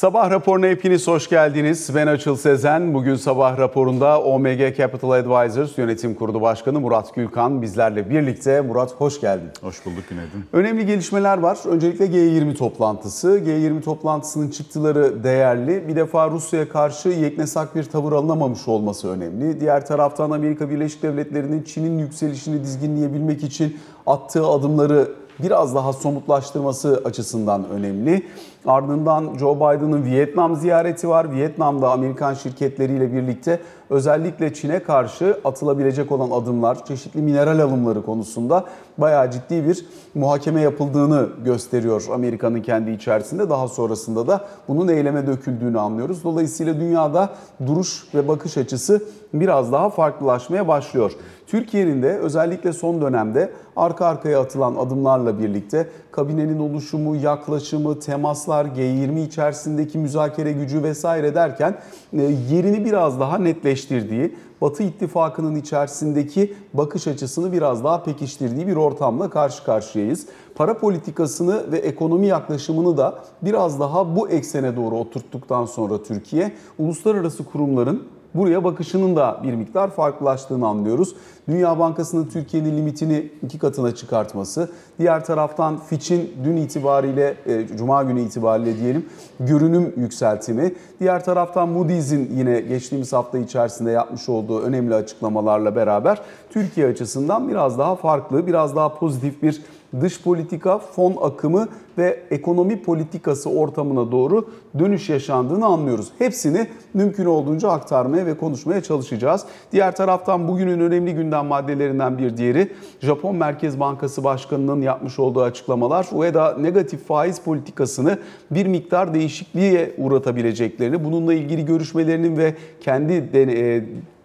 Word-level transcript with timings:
Sabah 0.00 0.30
raporuna 0.30 0.66
hepiniz 0.66 1.06
hoş 1.08 1.28
geldiniz. 1.28 1.90
Ben 1.94 2.06
Açıl 2.06 2.36
Sezen. 2.36 2.94
Bugün 2.94 3.14
sabah 3.14 3.58
raporunda 3.58 4.22
OMG 4.22 4.76
Capital 4.76 5.10
Advisors 5.10 5.78
Yönetim 5.78 6.14
Kurulu 6.14 6.40
Başkanı 6.40 6.80
Murat 6.80 7.14
Gülkan 7.14 7.62
bizlerle 7.62 8.10
birlikte. 8.10 8.60
Murat 8.60 8.92
hoş 8.92 9.20
geldin. 9.20 9.48
Hoş 9.60 9.86
bulduk 9.86 10.04
günaydın. 10.08 10.44
Önemli 10.52 10.86
gelişmeler 10.86 11.38
var. 11.38 11.58
Öncelikle 11.66 12.06
G20 12.06 12.54
toplantısı. 12.54 13.38
G20 13.38 13.80
toplantısının 13.82 14.50
çıktıları 14.50 15.24
değerli. 15.24 15.88
Bir 15.88 15.96
defa 15.96 16.30
Rusya'ya 16.30 16.68
karşı 16.68 17.08
yeknesak 17.08 17.74
bir 17.74 17.84
tavır 17.84 18.12
alınamamış 18.12 18.68
olması 18.68 19.08
önemli. 19.08 19.60
Diğer 19.60 19.86
taraftan 19.86 20.30
Amerika 20.30 20.70
Birleşik 20.70 21.02
Devletleri'nin 21.02 21.62
Çin'in 21.62 21.98
yükselişini 21.98 22.64
dizginleyebilmek 22.64 23.44
için 23.44 23.78
attığı 24.06 24.46
adımları 24.46 25.08
biraz 25.42 25.74
daha 25.74 25.92
somutlaştırması 25.92 27.02
açısından 27.04 27.68
önemli. 27.68 28.26
Ardından 28.66 29.38
Joe 29.38 29.56
Biden'ın 29.56 30.04
Vietnam 30.04 30.56
ziyareti 30.56 31.08
var. 31.08 31.32
Vietnam'da 31.32 31.90
Amerikan 31.90 32.34
şirketleriyle 32.34 33.12
birlikte 33.12 33.60
özellikle 33.90 34.54
Çin'e 34.54 34.82
karşı 34.82 35.40
atılabilecek 35.44 36.12
olan 36.12 36.30
adımlar, 36.30 36.84
çeşitli 36.84 37.22
mineral 37.22 37.58
alımları 37.58 38.02
konusunda 38.02 38.64
bayağı 38.98 39.30
ciddi 39.30 39.64
bir 39.68 39.86
muhakeme 40.14 40.60
yapıldığını 40.60 41.28
gösteriyor 41.44 42.06
Amerika'nın 42.12 42.62
kendi 42.62 42.90
içerisinde. 42.90 43.50
Daha 43.50 43.68
sonrasında 43.68 44.26
da 44.26 44.44
bunun 44.68 44.88
eyleme 44.88 45.26
döküldüğünü 45.26 45.80
anlıyoruz. 45.80 46.24
Dolayısıyla 46.24 46.80
dünyada 46.80 47.30
duruş 47.66 48.04
ve 48.14 48.28
bakış 48.28 48.58
açısı 48.58 49.02
biraz 49.34 49.72
daha 49.72 49.90
farklılaşmaya 49.90 50.68
başlıyor. 50.68 51.12
Türkiye'nin 51.50 52.02
de 52.02 52.18
özellikle 52.18 52.72
son 52.72 53.00
dönemde 53.00 53.52
arka 53.76 54.06
arkaya 54.06 54.40
atılan 54.40 54.74
adımlarla 54.74 55.38
birlikte 55.38 55.88
kabinenin 56.10 56.58
oluşumu, 56.58 57.16
yaklaşımı, 57.16 58.00
temaslar, 58.00 58.64
G20 58.64 59.26
içerisindeki 59.26 59.98
müzakere 59.98 60.52
gücü 60.52 60.82
vesaire 60.82 61.34
derken 61.34 61.78
e, 62.12 62.22
yerini 62.22 62.84
biraz 62.84 63.20
daha 63.20 63.38
netleştirdiği, 63.38 64.36
Batı 64.60 64.82
ittifakının 64.82 65.56
içerisindeki 65.56 66.54
bakış 66.74 67.06
açısını 67.06 67.52
biraz 67.52 67.84
daha 67.84 68.02
pekiştirdiği 68.02 68.66
bir 68.66 68.76
ortamla 68.76 69.30
karşı 69.30 69.64
karşıyayız. 69.64 70.26
Para 70.54 70.78
politikasını 70.78 71.72
ve 71.72 71.78
ekonomi 71.78 72.26
yaklaşımını 72.26 72.96
da 72.96 73.18
biraz 73.42 73.80
daha 73.80 74.16
bu 74.16 74.28
eksene 74.28 74.76
doğru 74.76 74.96
oturttuktan 74.96 75.64
sonra 75.64 76.02
Türkiye, 76.02 76.52
uluslararası 76.78 77.44
kurumların 77.44 78.02
buraya 78.34 78.64
bakışının 78.64 79.16
da 79.16 79.40
bir 79.42 79.54
miktar 79.54 79.90
farklılaştığını 79.90 80.66
anlıyoruz. 80.66 81.14
Dünya 81.48 81.78
Bankası'nın 81.78 82.24
Türkiye'nin 82.24 82.76
limitini 82.76 83.30
iki 83.42 83.58
katına 83.58 83.94
çıkartması, 83.94 84.70
diğer 84.98 85.24
taraftan 85.24 85.78
Fitch'in 85.78 86.32
dün 86.44 86.56
itibariyle, 86.56 87.36
e, 87.46 87.66
Cuma 87.76 88.02
günü 88.02 88.20
itibariyle 88.20 88.78
diyelim 88.78 89.06
görünüm 89.40 89.92
yükseltimi, 89.96 90.74
diğer 91.00 91.24
taraftan 91.24 91.68
Moody's'in 91.68 92.30
yine 92.36 92.60
geçtiğimiz 92.60 93.12
hafta 93.12 93.38
içerisinde 93.38 93.90
yapmış 93.90 94.28
olduğu 94.28 94.60
önemli 94.60 94.94
açıklamalarla 94.94 95.76
beraber 95.76 96.20
Türkiye 96.50 96.86
açısından 96.86 97.48
biraz 97.48 97.78
daha 97.78 97.96
farklı, 97.96 98.46
biraz 98.46 98.76
daha 98.76 98.94
pozitif 98.94 99.42
bir 99.42 99.62
dış 100.00 100.22
politika, 100.22 100.78
fon 100.78 101.16
akımı 101.20 101.68
ve 101.98 102.22
ekonomi 102.30 102.82
politikası 102.82 103.50
ortamına 103.50 104.12
doğru 104.12 104.48
dönüş 104.78 105.08
yaşandığını 105.08 105.66
anlıyoruz. 105.66 106.08
Hepsini 106.18 106.66
mümkün 106.94 107.24
olduğunca 107.24 107.68
aktarmaya 107.70 108.26
ve 108.26 108.36
konuşmaya 108.36 108.82
çalışacağız. 108.82 109.44
Diğer 109.72 109.96
taraftan 109.96 110.48
bugünün 110.48 110.80
önemli 110.80 111.14
gündem 111.14 111.46
maddelerinden 111.46 112.18
bir 112.18 112.36
diğeri 112.36 112.72
Japon 113.00 113.36
Merkez 113.36 113.80
Bankası 113.80 114.24
Başkanı'nın 114.24 114.82
yapmış 114.82 115.18
olduğu 115.18 115.42
açıklamalar. 115.42 116.06
UEDA 116.12 116.56
negatif 116.58 117.06
faiz 117.06 117.40
politikasını 117.40 118.18
bir 118.50 118.66
miktar 118.66 119.14
değişikliğe 119.14 119.94
uğratabileceklerini, 119.98 121.04
bununla 121.04 121.34
ilgili 121.34 121.64
görüşmelerinin 121.64 122.36
ve 122.36 122.54
kendi 122.80 123.12
e, 123.34 123.84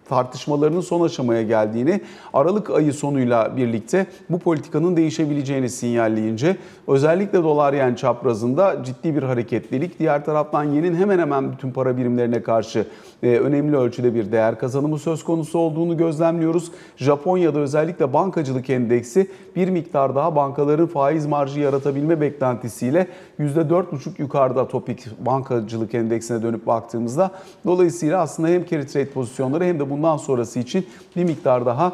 tartışmalarının 0.10 0.82
son 0.82 1.06
aşamaya 1.06 1.44
geldiğini, 1.44 2.02
Aralık 2.34 2.70
ayı 2.70 2.94
sonuyla 2.94 3.58
birlikte 3.58 4.06
bu 4.30 4.40
politikanın 4.40 4.98
değişebileceğini 4.98 5.70
sinyalleyince 5.70 6.58
özellikle 6.88 7.44
dolar 7.44 7.74
yen 7.74 7.96
çaprazında 7.96 8.84
ciddi 8.84 9.16
bir 9.16 9.24
hareketlilik, 9.24 10.00
diğer 10.00 10.26
taraftan 10.26 10.64
yenin 10.64 10.96
hemen 10.96 11.20
hemen 11.20 11.52
bütün 11.52 11.72
para 11.72 11.98
birimlerine 11.98 12.44
karşı 12.44 12.88
e, 13.24 13.28
önemli 13.28 13.78
ölçüde 13.78 14.16
bir 14.16 14.32
değer 14.32 14.60
kazanımı 14.60 15.00
söz 15.00 15.24
konusu 15.24 15.60
olduğunu 15.60 15.98
gözlemliyoruz. 15.98 16.72
Japonya'da 16.98 17.60
özellikle 17.60 18.14
bankacılık 18.14 18.70
endeksi 18.70 19.28
bir 19.56 19.70
miktar 19.70 20.16
daha 20.16 20.36
bankaların 20.36 20.88
faiz 20.88 21.26
marjı 21.26 21.60
yaratabilme 21.60 22.22
beklentisiyle 22.22 23.08
%4,5 23.40 24.10
yukarıda 24.18 24.68
topik 24.68 25.20
bankacılık 25.26 25.94
endeksine 25.94 26.44
dönüp 26.44 26.68
baktığımızda 26.68 27.32
dolayısıyla 27.66 28.22
aslında 28.22 28.50
hem 28.50 28.66
carry 28.66 28.88
trade 28.88 29.10
pozisyonları 29.10 29.64
hem 29.64 29.80
de 29.80 29.90
bundan 29.98 30.18
sonrası 30.18 30.60
için 30.60 30.88
bir 31.16 31.24
miktar 31.24 31.66
daha 31.66 31.94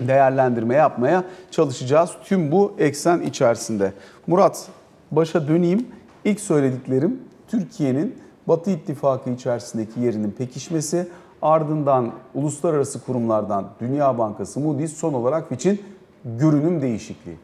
değerlendirme 0.00 0.74
yapmaya 0.74 1.24
çalışacağız. 1.50 2.10
Tüm 2.24 2.52
bu 2.52 2.72
eksen 2.78 3.20
içerisinde. 3.20 3.92
Murat 4.26 4.68
başa 5.10 5.48
döneyim. 5.48 5.86
İlk 6.24 6.40
söylediklerim 6.40 7.20
Türkiye'nin 7.48 8.18
Batı 8.48 8.70
İttifakı 8.70 9.30
içerisindeki 9.30 10.00
yerinin 10.00 10.30
pekişmesi, 10.30 11.08
ardından 11.42 12.12
uluslararası 12.34 13.04
kurumlardan 13.04 13.68
Dünya 13.80 14.18
Bankası, 14.18 14.60
Moody's 14.60 14.92
son 14.92 15.12
olarak 15.12 15.52
için 15.52 15.82
görünüm 16.24 16.82
değişikliği. 16.82 17.36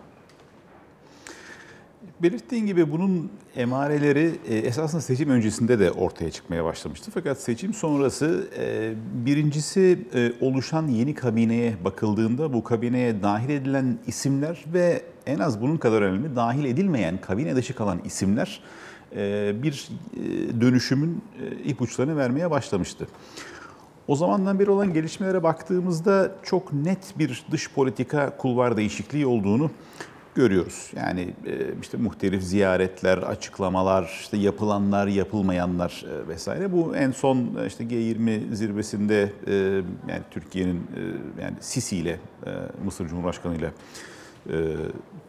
Belirttiğin 2.22 2.66
gibi 2.66 2.92
bunun 2.92 3.31
emareleri 3.56 4.32
e, 4.48 4.56
esasında 4.56 5.03
seçim 5.03 5.31
öncesinde 5.31 5.78
de 5.78 5.91
ortaya 5.91 6.31
çıkmaya 6.31 6.64
başlamıştı. 6.64 7.10
Fakat 7.14 7.41
seçim 7.41 7.75
sonrası 7.75 8.48
e, 8.58 8.92
birincisi 9.26 9.98
e, 10.14 10.32
oluşan 10.41 10.88
yeni 10.88 11.14
kabineye 11.14 11.84
bakıldığında 11.84 12.53
bu 12.53 12.64
kabineye 12.64 13.22
dahil 13.22 13.48
edilen 13.48 13.98
isimler 14.06 14.64
ve 14.75 15.03
en 15.26 15.38
az 15.38 15.60
bunun 15.60 15.76
kadar 15.76 16.03
önemli 16.03 16.36
dahil 16.36 16.64
edilmeyen 16.64 17.20
kabine 17.20 17.56
dışı 17.56 17.75
kalan 17.75 18.00
isimler 18.04 18.60
bir 19.62 19.88
dönüşümün 20.60 21.22
ipuçlarını 21.64 22.16
vermeye 22.16 22.50
başlamıştı. 22.50 23.09
O 24.09 24.16
zamandan 24.16 24.59
beri 24.59 24.70
olan 24.70 24.92
gelişmelere 24.92 25.42
baktığımızda 25.42 26.36
çok 26.42 26.72
net 26.72 27.19
bir 27.19 27.44
dış 27.50 27.70
politika 27.70 28.36
kulvar 28.36 28.76
değişikliği 28.76 29.26
olduğunu 29.26 29.70
görüyoruz. 30.34 30.91
Yani 30.96 31.34
e, 31.46 31.56
işte 31.82 31.96
muhtelif 31.96 32.42
ziyaretler, 32.42 33.18
açıklamalar, 33.18 34.18
işte 34.20 34.36
yapılanlar, 34.36 35.06
yapılmayanlar 35.06 36.04
e, 36.06 36.28
vesaire. 36.28 36.72
Bu 36.72 36.96
en 36.96 37.10
son 37.10 37.36
e, 37.36 37.66
işte 37.66 37.84
G20 37.84 38.54
zirvesinde 38.54 39.32
yani 40.08 40.22
Türkiye'nin 40.30 40.86
yani 41.42 41.54
Sisi 41.60 41.96
ile 41.96 42.20
Mısır 42.84 43.08
Cumhurbaşkanı 43.08 43.56
ile 43.56 43.70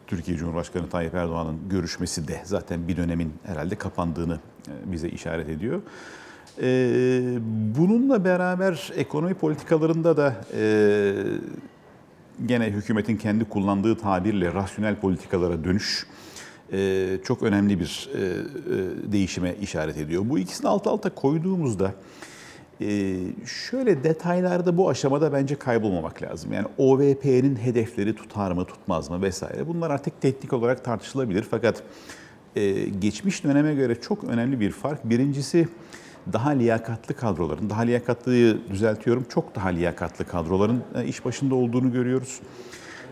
Türkiye 0.08 0.38
Cumhurbaşkanı 0.38 0.90
Tayyip 0.90 1.14
Erdoğan'ın 1.14 1.70
görüşmesi 1.70 2.28
de 2.28 2.42
zaten 2.44 2.88
bir 2.88 2.98
dönemin 2.98 3.34
herhalde 3.44 3.76
kapandığını 3.76 4.40
bize 4.86 5.10
işaret 5.10 5.50
ediyor. 5.50 5.82
Bununla 7.78 8.26
beraber 8.26 8.92
ekonomi 8.96 9.34
politikalarında 9.34 10.18
da 10.18 10.36
gene 12.46 12.66
hükümetin 12.66 13.18
kendi 13.18 13.46
kullandığı 13.46 13.98
tabirle 13.98 14.54
rasyonel 14.54 14.96
politikalara 14.96 15.64
dönüş 15.64 16.06
e, 16.74 17.18
çok 17.24 17.44
önemli 17.44 17.80
bir 17.80 18.10
e, 18.16 18.20
e, 18.20 19.12
değişime 19.12 19.56
işaret 19.62 19.98
ediyor. 19.98 20.24
Bu 20.26 20.40
ikisini 20.40 20.68
alt 20.68 20.88
alta 20.88 21.10
koyduğumuzda 21.16 21.94
şöyle 23.46 24.04
detaylarda 24.04 24.78
bu 24.78 24.90
aşamada 24.90 25.34
bence 25.34 25.56
kaybolmamak 25.56 26.22
lazım. 26.22 26.54
Yani 26.54 26.68
OVP'nin 26.78 27.56
hedefleri 27.56 28.16
tutar 28.16 28.52
mı 28.52 28.66
tutmaz 28.66 29.10
mı 29.10 29.22
vesaire 29.22 29.68
bunlar 29.68 29.90
artık 29.92 30.22
teknik 30.22 30.54
olarak 30.54 30.86
tartışılabilir. 30.86 31.46
Fakat 31.52 31.84
geçmiş 33.00 33.44
döneme 33.44 33.76
göre 33.76 34.02
çok 34.02 34.24
önemli 34.24 34.60
bir 34.60 34.72
fark. 34.72 35.10
Birincisi 35.10 35.68
daha 36.34 36.50
liyakatlı 36.50 37.16
kadroların, 37.16 37.70
daha 37.70 37.82
liyakatlıyı 37.82 38.58
düzeltiyorum, 38.72 39.26
çok 39.30 39.56
daha 39.56 39.70
liyakatlı 39.70 40.26
kadroların 40.26 40.84
e, 40.96 41.06
iş 41.06 41.26
başında 41.26 41.56
olduğunu 41.56 41.92
görüyoruz. 41.92 42.40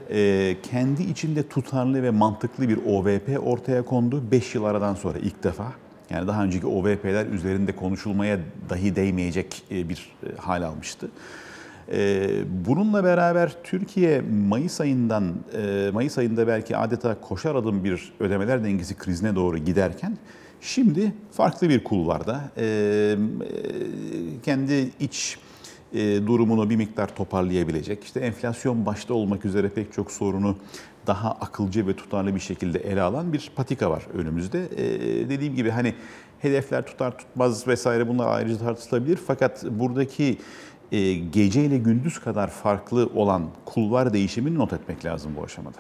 E, 0.10 0.56
kendi 0.72 1.04
içinde 1.04 1.48
tutarlı 1.48 2.04
ve 2.04 2.10
mantıklı 2.10 2.70
bir 2.70 2.78
OVP 2.86 3.48
ortaya 3.48 3.86
kondu. 3.86 4.24
5 4.32 4.56
yıl 4.56 4.64
aradan 4.64 4.96
sonra 4.96 5.18
ilk 5.18 5.44
defa. 5.44 5.74
Yani 6.10 6.28
daha 6.28 6.44
önceki 6.44 6.68
OVP'ler 6.68 7.26
üzerinde 7.26 7.76
konuşulmaya 7.76 8.40
dahi 8.70 8.96
değmeyecek 8.96 9.64
e, 9.72 9.90
bir 9.90 10.16
hal 10.38 10.64
almıştı. 10.64 11.10
Bununla 12.66 13.04
beraber 13.04 13.56
Türkiye 13.64 14.22
Mayıs 14.48 14.82
ayından, 14.82 15.24
Mayıs 15.94 16.18
ayında 16.18 16.48
belki 16.48 16.78
adeta 16.78 17.22
koşar 17.22 17.56
adım 17.56 17.84
bir 17.84 18.14
ödemeler 18.20 18.64
dengesi 18.64 18.98
krizine 18.98 19.36
doğru 19.36 19.58
giderken 19.58 20.18
Şimdi 20.62 21.14
farklı 21.32 21.70
bir 21.70 21.84
kulvarda 21.84 22.52
e, 22.58 23.16
kendi 24.44 24.90
iç 25.00 25.38
durumunu 26.28 26.70
bir 26.70 26.76
miktar 26.76 27.16
toparlayabilecek. 27.16 28.04
İşte 28.04 28.20
enflasyon 28.20 28.86
başta 28.86 29.14
olmak 29.14 29.46
üzere 29.46 29.70
pek 29.70 29.94
çok 29.94 30.12
sorunu 30.12 30.56
daha 31.08 31.32
akılcı 31.32 31.88
ve 31.88 31.96
tutarlı 31.96 32.36
bir 32.36 32.40
şekilde 32.40 32.80
ele 32.80 33.02
alan 33.02 33.34
bir 33.34 33.52
patika 33.56 33.92
var 33.92 34.04
önümüzde. 34.14 34.70
Dediğim 35.30 35.56
gibi 35.56 35.70
hani 35.70 35.94
hedefler 36.40 36.86
tutar 36.86 37.18
tutmaz 37.18 37.68
vesaire 37.68 38.08
bunlar 38.08 38.28
ayrıca 38.28 38.58
tartışılabilir. 38.58 39.20
Fakat 39.28 39.66
buradaki 39.66 40.38
gece 41.32 41.66
ile 41.66 41.78
gündüz 41.78 42.20
kadar 42.20 42.50
farklı 42.50 43.10
olan 43.16 43.44
kulvar 43.66 44.14
değişimini 44.14 44.56
not 44.56 44.74
etmek 44.74 45.06
lazım 45.06 45.32
bu 45.38 45.44
aşamada. 45.44 45.78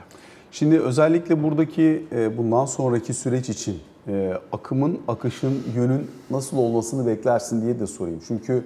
Şimdi 0.51 0.79
özellikle 0.79 1.43
buradaki 1.43 2.05
bundan 2.37 2.65
sonraki 2.65 3.13
süreç 3.13 3.49
için 3.49 3.79
e, 4.09 4.33
akımın, 4.51 4.99
akışın, 5.07 5.53
yönün 5.75 6.07
nasıl 6.31 6.57
olmasını 6.57 7.07
beklersin 7.07 7.61
diye 7.61 7.79
de 7.79 7.87
sorayım. 7.87 8.19
Çünkü 8.27 8.63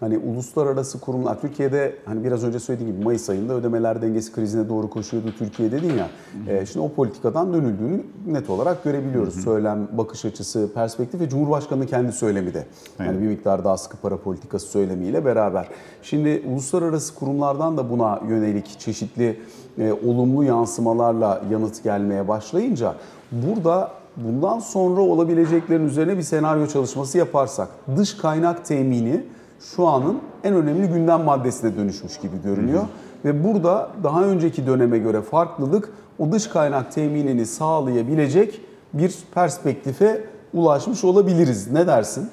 hani 0.00 0.18
uluslararası 0.18 1.00
kurumlar 1.00 1.40
Türkiye'de 1.40 1.96
hani 2.04 2.24
biraz 2.24 2.44
önce 2.44 2.60
söylediğim 2.60 2.92
gibi 2.92 3.04
Mayıs 3.04 3.30
ayında 3.30 3.54
ödemeler 3.54 4.02
dengesi 4.02 4.32
krizine 4.32 4.68
doğru 4.68 4.90
koşuyordu 4.90 5.34
Türkiye 5.38 5.72
dedin 5.72 5.92
ya. 5.98 6.08
E, 6.48 6.66
şimdi 6.66 6.86
o 6.86 6.92
politikadan 6.92 7.52
dönüldüğünü 7.52 8.02
net 8.26 8.50
olarak 8.50 8.84
görebiliyoruz. 8.84 9.44
Söylem, 9.44 9.88
bakış 9.92 10.24
açısı, 10.24 10.70
perspektif 10.74 11.20
ve 11.20 11.28
Cumhurbaşkanı 11.28 11.86
kendi 11.86 12.12
söylemi 12.12 12.54
de. 12.54 12.66
Yani 12.98 13.10
Evet. 13.10 13.22
bir 13.22 13.26
miktar 13.26 13.64
daha 13.64 13.76
sıkı 13.76 13.96
para 13.96 14.16
politikası 14.16 14.66
söylemiyle 14.66 15.24
beraber. 15.24 15.68
Şimdi 16.02 16.42
uluslararası 16.52 17.14
kurumlardan 17.14 17.76
da 17.76 17.90
buna 17.90 18.20
yönelik 18.28 18.78
çeşitli 18.78 19.40
e, 19.78 19.92
olumlu 19.92 20.44
yansımalarla 20.44 21.42
yanıt 21.50 21.82
gelmeye 21.84 22.28
başlayınca 22.28 22.94
burada 23.32 23.90
bundan 24.16 24.58
sonra 24.58 25.00
olabileceklerin 25.00 25.86
üzerine 25.86 26.16
bir 26.18 26.22
senaryo 26.22 26.66
çalışması 26.66 27.18
yaparsak 27.18 27.68
dış 27.96 28.16
kaynak 28.16 28.64
temini 28.64 29.24
şu 29.60 29.86
anın 29.86 30.18
en 30.44 30.54
önemli 30.54 30.88
gündem 30.88 31.22
maddesine 31.22 31.76
dönüşmüş 31.76 32.18
gibi 32.18 32.42
görünüyor. 32.44 32.84
Ve 33.24 33.44
burada 33.44 33.90
daha 34.04 34.24
önceki 34.24 34.66
döneme 34.66 34.98
göre 34.98 35.22
farklılık 35.22 35.92
o 36.18 36.32
dış 36.32 36.46
kaynak 36.46 36.92
teminini 36.92 37.46
sağlayabilecek 37.46 38.60
bir 38.92 39.18
perspektife 39.34 40.24
ulaşmış 40.54 41.04
olabiliriz. 41.04 41.70
Ne 41.72 41.86
dersin? 41.86 42.28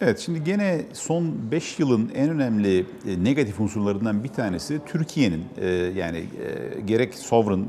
Evet 0.00 0.18
şimdi 0.18 0.44
gene 0.44 0.84
son 0.92 1.50
5 1.50 1.78
yılın 1.78 2.10
en 2.14 2.30
önemli 2.30 2.86
e, 3.06 3.24
negatif 3.24 3.60
unsurlarından 3.60 4.24
bir 4.24 4.28
tanesi 4.28 4.80
Türkiye'nin 4.86 5.44
e, 5.56 5.68
yani 5.70 6.18
e, 6.18 6.80
gerek 6.80 7.14
sovereign 7.14 7.64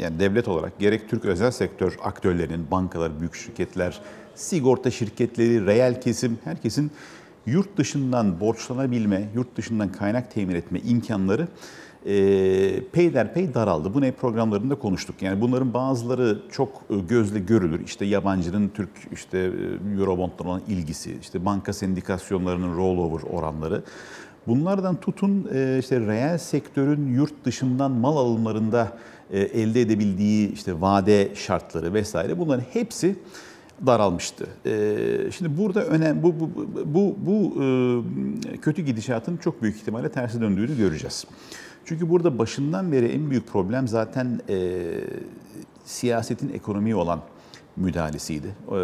yani 0.00 0.20
devlet 0.20 0.48
olarak 0.48 0.78
gerek 0.78 1.08
Türk 1.08 1.24
özel 1.24 1.50
sektör 1.50 1.96
aktörlerinin, 2.02 2.70
bankalar, 2.70 3.20
büyük 3.20 3.34
şirketler, 3.34 4.00
sigorta 4.34 4.90
şirketleri, 4.90 5.66
reel 5.66 6.00
kesim 6.00 6.38
herkesin 6.44 6.90
yurt 7.46 7.76
dışından 7.76 8.40
borçlanabilme, 8.40 9.28
yurt 9.34 9.56
dışından 9.56 9.92
kaynak 9.92 10.34
temin 10.34 10.54
etme 10.54 10.80
imkanları 10.80 11.48
e, 12.06 12.80
peyderpey 12.92 13.54
daraldı. 13.54 13.94
Bu 13.94 14.00
ne 14.00 14.12
programlarında 14.12 14.74
konuştuk. 14.74 15.22
Yani 15.22 15.40
bunların 15.40 15.74
bazıları 15.74 16.38
çok 16.50 16.82
e, 16.90 16.96
gözle 16.96 17.38
görülür. 17.38 17.84
İşte 17.84 18.04
yabancının 18.04 18.68
Türk 18.68 18.90
işte 19.12 19.38
e, 19.38 20.00
Eurobond'dan 20.00 20.46
olan 20.46 20.62
ilgisi, 20.68 21.16
işte 21.20 21.44
banka 21.44 21.72
sendikasyonlarının 21.72 22.76
rollover 22.76 23.22
oranları. 23.22 23.82
Bunlardan 24.46 24.96
tutun 24.96 25.48
e, 25.54 25.76
işte 25.78 26.00
reel 26.00 26.38
sektörün 26.38 27.14
yurt 27.14 27.44
dışından 27.44 27.90
mal 27.90 28.16
alımlarında 28.16 28.92
elde 29.32 29.80
edebildiği 29.80 30.52
işte 30.52 30.80
vade 30.80 31.28
şartları 31.34 31.94
vesaire 31.94 32.38
bunların 32.38 32.64
hepsi 32.72 33.16
daralmıştı. 33.86 34.46
Şimdi 35.32 35.58
burada 35.58 35.84
önem 35.84 36.22
bu 36.22 36.34
bu 36.40 36.50
bu 36.84 37.16
bu 37.26 37.54
kötü 38.62 38.82
gidişatın 38.82 39.36
çok 39.36 39.62
büyük 39.62 39.76
ihtimalle 39.76 40.08
tersi 40.08 40.40
döndüğünü 40.40 40.76
göreceğiz. 40.76 41.26
Çünkü 41.86 42.10
burada 42.10 42.38
başından 42.38 42.92
beri 42.92 43.06
en 43.06 43.30
büyük 43.30 43.46
problem 43.46 43.88
zaten 43.88 44.40
e, 44.48 44.82
siyasetin 45.84 46.54
ekonomiye 46.54 46.96
olan 46.96 47.20
müdahalesiydi. 47.76 48.46
Ee, 48.46 48.74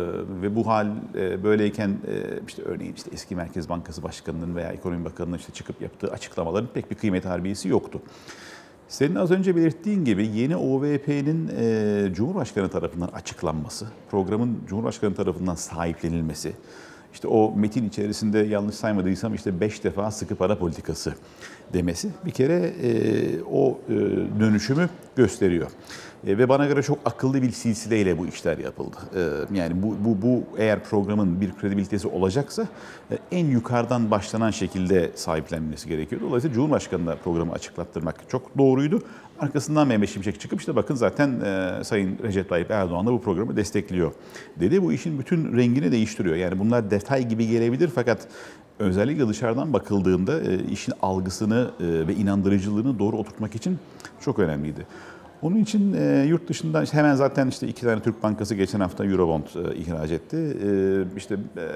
Ve 0.43 0.57
bu 0.57 0.67
hal 0.67 0.87
e, 1.15 1.45
böyleyken 1.45 1.89
e, 1.89 2.41
işte 2.49 2.63
örneğin 2.63 2.95
işte 2.95 3.11
eski 3.13 3.37
Merkez 3.37 3.69
Bankası 3.69 4.03
Başkanı'nın 4.03 4.57
veya 4.57 4.73
Ekonomi 4.73 5.05
Bakanı'nın 5.05 5.39
işte 5.39 5.53
çıkıp 5.53 5.83
yaptığı 5.83 6.11
açıklamaların 6.11 6.69
pek 6.75 6.91
bir 6.91 6.97
kıymet 6.97 7.25
harbiyesi 7.25 7.69
yoktu. 7.69 8.03
Senin 8.89 9.15
az 9.15 9.31
önce 9.31 9.57
belirttiğin 9.57 10.05
gibi 10.05 10.27
yeni 10.27 10.57
OVP'nin 10.57 11.51
e, 11.59 12.15
Cumhurbaşkanı 12.15 12.69
tarafından 12.69 13.09
açıklanması, 13.09 13.87
programın 14.11 14.59
Cumhurbaşkanı 14.67 15.15
tarafından 15.15 15.55
sahiplenilmesi, 15.55 16.53
işte 17.13 17.29
o 17.29 17.57
metin 17.57 17.89
içerisinde 17.89 18.39
yanlış 18.39 18.75
saymadıysam 18.75 19.35
işte 19.35 19.61
beş 19.61 19.85
defa 19.85 20.11
sıkı 20.11 20.35
para 20.35 20.59
politikası 20.59 21.15
demesi 21.75 22.09
bir 22.27 22.31
kere 22.31 22.73
e, 22.83 22.91
o 23.53 23.79
e, 23.89 23.93
dönüşümü 24.41 24.89
gösteriyor. 25.17 25.71
E, 26.27 26.39
ve 26.39 26.49
bana 26.49 26.67
göre 26.67 26.83
çok 26.83 26.99
akıllı 27.05 27.43
bir 27.43 27.51
silsileyle 27.51 28.19
bu 28.19 28.27
işler 28.27 28.59
yapıldı. 28.59 28.97
E, 29.17 29.21
yani 29.59 29.83
bu, 29.83 29.97
bu, 30.05 30.23
bu 30.23 30.43
eğer 30.59 30.85
programın 30.85 31.41
bir 31.41 31.53
kredibilitesi 31.53 32.09
olacaksa 32.09 32.67
e, 33.11 33.19
en 33.33 33.47
yukarıdan 33.47 34.11
başlanan 34.11 34.51
şekilde 34.51 35.11
sahiplenmesi 35.15 35.89
gerekiyor. 35.89 36.21
Dolayısıyla 36.21 36.55
Cumhurbaşkanı'na 36.55 37.17
programı 37.17 37.53
açıklattırmak 37.53 38.17
çok 38.29 38.59
doğruydu. 38.59 39.03
Arkasından 39.43 39.89
Mehmet 39.89 40.09
Şimşek 40.09 40.41
çıkıp 40.41 40.61
işte 40.61 40.77
bakın 40.77 40.95
zaten 40.95 41.41
e, 41.41 41.85
Sayın 41.85 42.19
Recep 42.23 42.49
Tayyip 42.49 42.71
Erdoğan 42.71 43.07
da 43.07 43.13
bu 43.13 43.21
programı 43.21 43.57
destekliyor 43.57 44.13
dedi. 44.61 44.83
Bu 44.83 44.93
işin 44.93 45.19
bütün 45.19 45.57
rengini 45.57 45.93
değiştiriyor. 45.93 46.37
Yani 46.37 46.59
bunlar 46.59 46.91
detay 46.91 47.29
gibi 47.29 47.49
gelebilir 47.49 47.91
fakat 47.95 48.29
özellikle 48.79 49.29
dışarıdan 49.29 49.73
bakıldığında 49.73 50.41
e, 50.41 50.65
işin 50.65 50.95
algısını 51.03 51.71
e, 51.81 52.09
ve 52.09 52.15
inandırıcılığını 52.15 52.99
doğru 52.99 53.17
oturtmak 53.17 53.55
için 53.55 53.79
çok 54.21 54.39
önemliydi. 54.39 54.87
Onun 55.43 55.57
için 55.57 55.93
e, 55.95 56.25
yurt 56.29 56.49
dışından 56.49 56.85
işte 56.85 56.97
hemen 56.99 57.15
zaten 57.15 57.47
işte 57.49 57.69
iki 57.69 57.83
tane 57.83 58.01
Türk 58.01 58.23
Bankası 58.23 58.55
geçen 58.55 58.81
hafta 58.81 59.05
Eurobond 59.05 59.43
e, 59.43 59.75
ihraç 59.77 60.11
etti. 60.11 60.37
E, 60.37 60.69
işte 61.17 61.35
e, 61.57 61.67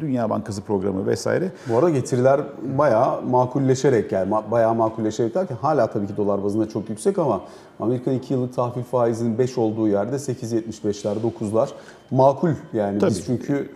Dünya 0.00 0.30
Bankası 0.30 0.62
programı 0.62 1.06
vesaire. 1.06 1.50
Bu 1.68 1.76
arada 1.78 1.90
getiriler 1.90 2.40
bayağı 2.78 3.22
makulleşerek 3.22 4.12
yani 4.12 4.30
ma- 4.30 4.50
bayağı 4.50 4.74
makulleşerek 4.74 5.34
derken 5.34 5.56
hala 5.56 5.86
tabii 5.86 6.06
ki 6.06 6.16
dolar 6.16 6.44
bazında 6.44 6.68
çok 6.68 6.90
yüksek 6.90 7.18
ama 7.18 7.40
Amerikan 7.80 8.14
2 8.14 8.34
yıllık 8.34 8.54
tahvil 8.56 8.82
faizinin 8.82 9.38
5 9.38 9.58
olduğu 9.58 9.88
yerde 9.88 10.16
8.75'ler 10.16 11.16
9'lar 11.40 11.68
makul 12.10 12.50
yani 12.72 12.98
Tabii. 12.98 13.10
biz 13.10 13.26
çünkü 13.26 13.70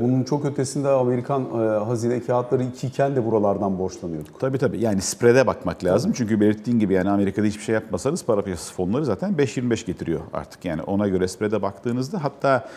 bunun 0.00 0.24
çok 0.24 0.44
ötesinde 0.44 0.88
Amerikan 0.88 1.42
e, 1.42 1.84
hazine 1.84 2.20
kağıtları 2.20 2.62
2 2.62 2.86
iken 2.86 3.16
de 3.16 3.26
buralardan 3.26 3.78
borçlanıyorduk. 3.78 4.40
Tabii 4.40 4.58
tabii 4.58 4.80
yani 4.80 5.00
spread'e 5.00 5.46
bakmak 5.46 5.84
lazım. 5.84 6.12
Çünkü 6.12 6.40
belirttiğin 6.40 6.78
gibi 6.78 6.94
yani 6.94 7.10
Amerika'da 7.10 7.46
hiçbir 7.46 7.62
şey 7.62 7.74
yapmasanız 7.74 8.24
para 8.24 8.42
piyasası 8.42 8.74
fonları 8.74 9.04
zaten 9.04 9.32
5.25 9.32 9.86
getiriyor 9.86 10.20
artık. 10.32 10.64
Yani 10.64 10.82
ona 10.82 11.08
göre 11.08 11.28
spread'e 11.28 11.62
baktığınızda 11.62 12.24
hatta 12.24 12.68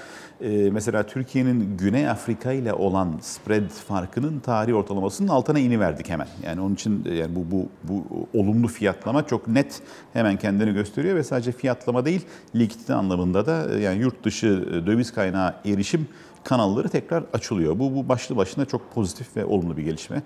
e, 0.41 0.69
mesela 0.71 1.03
Türkiye'nin 1.03 1.77
Güney 1.77 2.09
Afrika 2.09 2.51
ile 2.51 2.73
olan 2.73 3.13
spread 3.21 3.69
farkının 3.69 4.39
tarih 4.39 4.75
ortalamasının 4.75 5.27
altına 5.27 5.59
iniverdik 5.59 6.09
hemen. 6.09 6.27
Yani 6.45 6.61
onun 6.61 6.73
için 6.73 7.05
e, 7.05 7.13
yani 7.13 7.35
bu, 7.35 7.45
bu, 7.51 7.67
bu 7.83 8.27
olumlu 8.39 8.67
fiyatlama 8.67 9.27
çok 9.27 9.47
net 9.47 9.81
hemen 10.13 10.37
kendini 10.37 10.73
gösteriyor 10.73 11.15
ve 11.15 11.23
sadece 11.23 11.51
fiyatlama 11.51 12.05
değil 12.05 12.25
likidite 12.55 12.93
anlamında 12.93 13.45
da 13.45 13.77
yani 13.77 13.99
yurt 13.99 14.23
dışı 14.23 14.65
döviz 14.85 15.13
kaynağı 15.13 15.53
erişim 15.65 16.07
kanalları 16.43 16.89
tekrar 16.89 17.23
açılıyor. 17.33 17.79
Bu, 17.79 17.95
bu 17.95 18.09
başlı 18.09 18.37
başına 18.37 18.65
çok 18.65 18.93
pozitif 18.93 19.37
ve 19.37 19.45
olumlu 19.45 19.77
bir 19.77 19.83
gelişme. 19.83 20.21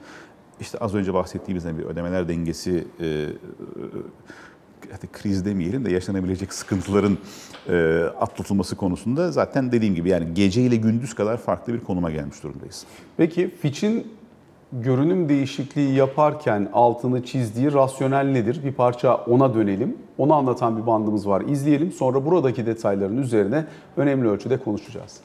İşte 0.59 0.77
az 0.77 0.95
önce 0.95 1.13
bahsettiğimizden 1.13 1.77
bir 1.77 1.83
ödemeler 1.83 2.27
dengesi 2.27 2.87
e, 2.99 3.05
e, 3.05 3.27
hadi 4.91 5.07
kriz 5.11 5.45
demeyelim 5.45 5.85
de 5.85 5.91
yaşanabilecek 5.91 6.53
sıkıntıların 6.53 7.17
e, 7.69 8.03
atlatılması 8.19 8.75
konusunda 8.75 9.31
zaten 9.31 9.71
dediğim 9.71 9.95
gibi 9.95 10.09
yani 10.09 10.33
gece 10.33 10.61
ile 10.61 10.75
gündüz 10.75 11.15
kadar 11.15 11.37
farklı 11.37 11.73
bir 11.73 11.79
konuma 11.79 12.11
gelmiş 12.11 12.43
durumdayız. 12.43 12.85
Peki 13.17 13.55
Fitch'in 13.61 14.07
görünüm 14.71 15.29
değişikliği 15.29 15.93
yaparken 15.93 16.69
altını 16.73 17.25
çizdiği 17.25 17.73
rasyonel 17.73 18.25
nedir? 18.25 18.63
Bir 18.63 18.71
parça 18.71 19.15
ona 19.15 19.53
dönelim. 19.53 19.97
Onu 20.17 20.33
anlatan 20.33 20.77
bir 20.81 20.87
bandımız 20.87 21.27
var. 21.27 21.41
İzleyelim. 21.41 21.91
Sonra 21.91 22.25
buradaki 22.25 22.65
detayların 22.65 23.17
üzerine 23.17 23.65
önemli 23.97 24.29
ölçüde 24.29 24.57
konuşacağız. 24.57 25.17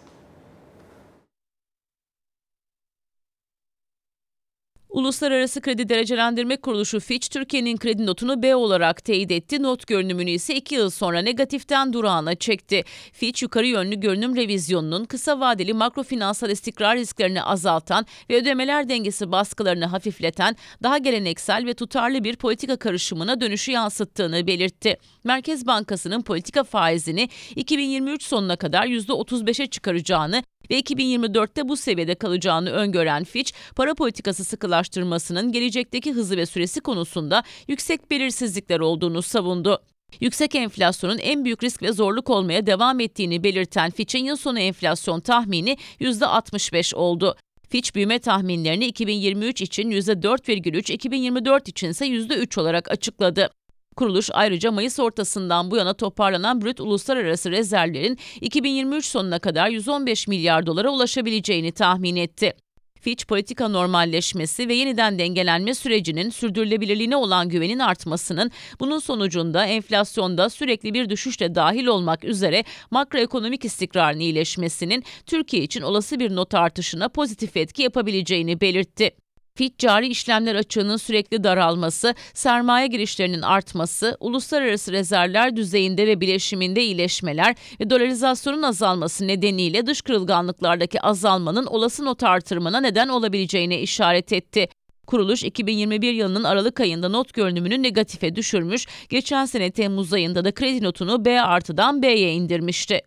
Uluslararası 4.92 5.61
Kredi 5.61 5.88
Derecelendirme 5.88 6.56
Kuruluşu 6.56 7.00
Fitch, 7.00 7.28
Türkiye'nin 7.28 7.76
kredi 7.76 8.06
notunu 8.06 8.42
B 8.42 8.56
olarak 8.56 9.04
teyit 9.04 9.30
etti. 9.30 9.62
Not 9.62 9.87
görünümünü 9.87 10.30
ise 10.30 10.54
2 10.54 10.75
yıl 10.75 10.90
sonra 10.90 11.22
negatiften 11.22 11.92
durağına 11.92 12.34
çekti. 12.34 12.84
Fitch, 13.12 13.42
yukarı 13.42 13.66
yönlü 13.66 14.00
görünüm 14.00 14.37
revizyonunun 14.37 15.04
kısa 15.04 15.40
vadeli 15.40 15.75
makrofinansal 15.75 16.50
istikrar 16.50 16.96
risklerini 16.96 17.42
azaltan 17.42 18.06
ve 18.30 18.37
ödemeler 18.37 18.88
dengesi 18.88 19.32
baskılarını 19.32 19.87
hafifleten 19.87 20.56
daha 20.82 20.99
geleneksel 20.99 21.66
ve 21.66 21.75
tutarlı 21.75 22.25
bir 22.25 22.37
politika 22.37 22.76
karışımına 22.76 23.40
dönüşü 23.40 23.72
yansıttığını 23.72 24.46
belirtti. 24.46 24.96
Merkez 25.25 25.66
Bankası'nın 25.66 26.22
politika 26.22 26.64
faizini 26.64 27.28
2023 27.56 28.22
sonuna 28.22 28.56
kadar 28.56 28.87
%35'e 28.87 29.66
çıkaracağını 29.66 30.42
ve 30.72 30.80
2024'te 30.80 31.68
bu 31.68 31.76
seviyede 31.76 32.14
kalacağını 32.14 32.70
öngören 32.70 33.24
Fitch, 33.24 33.52
para 33.76 33.94
politikası 33.94 34.44
sıkılaştırmasının 34.44 35.52
gelecekteki 35.52 36.12
hızı 36.12 36.36
ve 36.36 36.46
süresi 36.46 36.80
konusunda 36.80 37.42
yüksek 37.68 38.10
belirsizlikler 38.10 38.80
olduğunu 38.80 39.22
savundu. 39.22 39.82
Yüksek 40.20 40.54
enflasyonun 40.54 41.18
en 41.18 41.44
büyük 41.44 41.64
risk 41.64 41.82
ve 41.82 41.92
zorluk 41.92 42.30
olmaya 42.30 42.66
devam 42.66 43.00
ettiğini 43.00 43.44
belirten 43.44 43.90
Fitch'in 43.90 44.24
yıl 44.24 44.36
sonu 44.36 44.58
enflasyon 44.58 45.20
tahmini 45.20 45.76
%65 46.00 46.94
oldu. 46.94 47.36
Fitch 47.68 47.94
büyüme 47.94 48.18
tahminlerini 48.18 48.86
2023 48.86 49.62
için 49.62 49.90
%4,3, 49.90 50.92
2024 50.92 51.68
için 51.68 51.88
ise 51.88 52.06
%3 52.06 52.60
olarak 52.60 52.90
açıkladı. 52.90 53.50
Kuruluş 53.96 54.30
ayrıca 54.32 54.72
Mayıs 54.72 54.99
ortasından 54.99 55.70
bu 55.70 55.76
yana 55.76 55.94
toparlanan 55.94 56.62
brüt 56.62 56.80
uluslararası 56.80 57.50
rezervlerin 57.50 58.18
2023 58.40 59.04
sonuna 59.04 59.38
kadar 59.38 59.68
115 59.68 60.28
milyar 60.28 60.66
dolara 60.66 60.90
ulaşabileceğini 60.90 61.72
tahmin 61.72 62.16
etti. 62.16 62.54
Fitch 63.02 63.26
politika 63.26 63.68
normalleşmesi 63.68 64.68
ve 64.68 64.75
yeniden 64.75 65.18
dengelenme 65.18 65.75
sürecinin 65.75 66.30
sürdürülebilirliğine 66.30 67.16
olan 67.16 67.49
güvenin 67.49 67.78
artmasının 67.78 68.50
bunun 68.80 68.99
sonucunda 68.99 69.66
enflasyonda 69.66 70.50
sürekli 70.50 70.94
bir 70.94 71.11
düşüşle 71.11 71.54
dahil 71.54 71.87
olmak 71.87 72.25
üzere 72.25 72.64
makroekonomik 72.90 73.64
istikrarın 73.64 74.18
iyileşmesinin 74.18 75.04
Türkiye 75.26 75.62
için 75.62 75.82
olası 75.82 76.20
bir 76.20 76.37
not 76.37 76.54
artışına 76.54 77.08
pozitif 77.08 77.56
etki 77.56 77.82
yapabileceğini 77.82 78.61
belirtti. 78.61 79.21
Fitch 79.54 79.78
cari 79.78 80.09
işlemler 80.09 80.54
açığının 80.54 80.97
sürekli 80.97 81.44
daralması, 81.44 82.14
sermaye 82.35 82.87
girişlerinin 82.87 83.42
artması, 83.42 84.16
uluslararası 84.21 84.92
rezervler 84.92 85.56
düzeyinde 85.56 86.06
ve 86.06 86.21
bileşiminde 86.21 86.85
iyileşmeler 86.85 87.56
ve 87.80 87.90
dolarizasyonun 87.90 88.62
azalması 88.62 89.26
nedeniyle 89.26 89.87
dış 89.87 90.02
kırılganlıklardaki 90.02 91.00
azalmanın 91.00 91.66
olası 91.66 92.04
not 92.04 92.23
artırımına 92.23 92.80
neden 92.80 93.09
olabileceğine 93.09 93.80
işaret 93.80 94.32
etti. 94.32 94.68
Kuruluş 95.06 95.44
2021 95.44 96.12
yılının 96.12 96.44
Aralık 96.44 96.80
ayında 96.80 97.09
not 97.09 97.32
görünümünü 97.32 97.82
negatife 97.82 98.37
düşürmüş, 98.37 98.87
geçen 99.09 99.44
sene 99.44 99.71
Temmuz 99.71 100.12
ayında 100.12 100.44
da 100.44 100.52
kredi 100.52 100.85
notunu 100.85 101.25
B 101.25 101.40
artıdan 101.40 102.02
B'ye 102.02 102.32
indirmişti. 102.32 103.00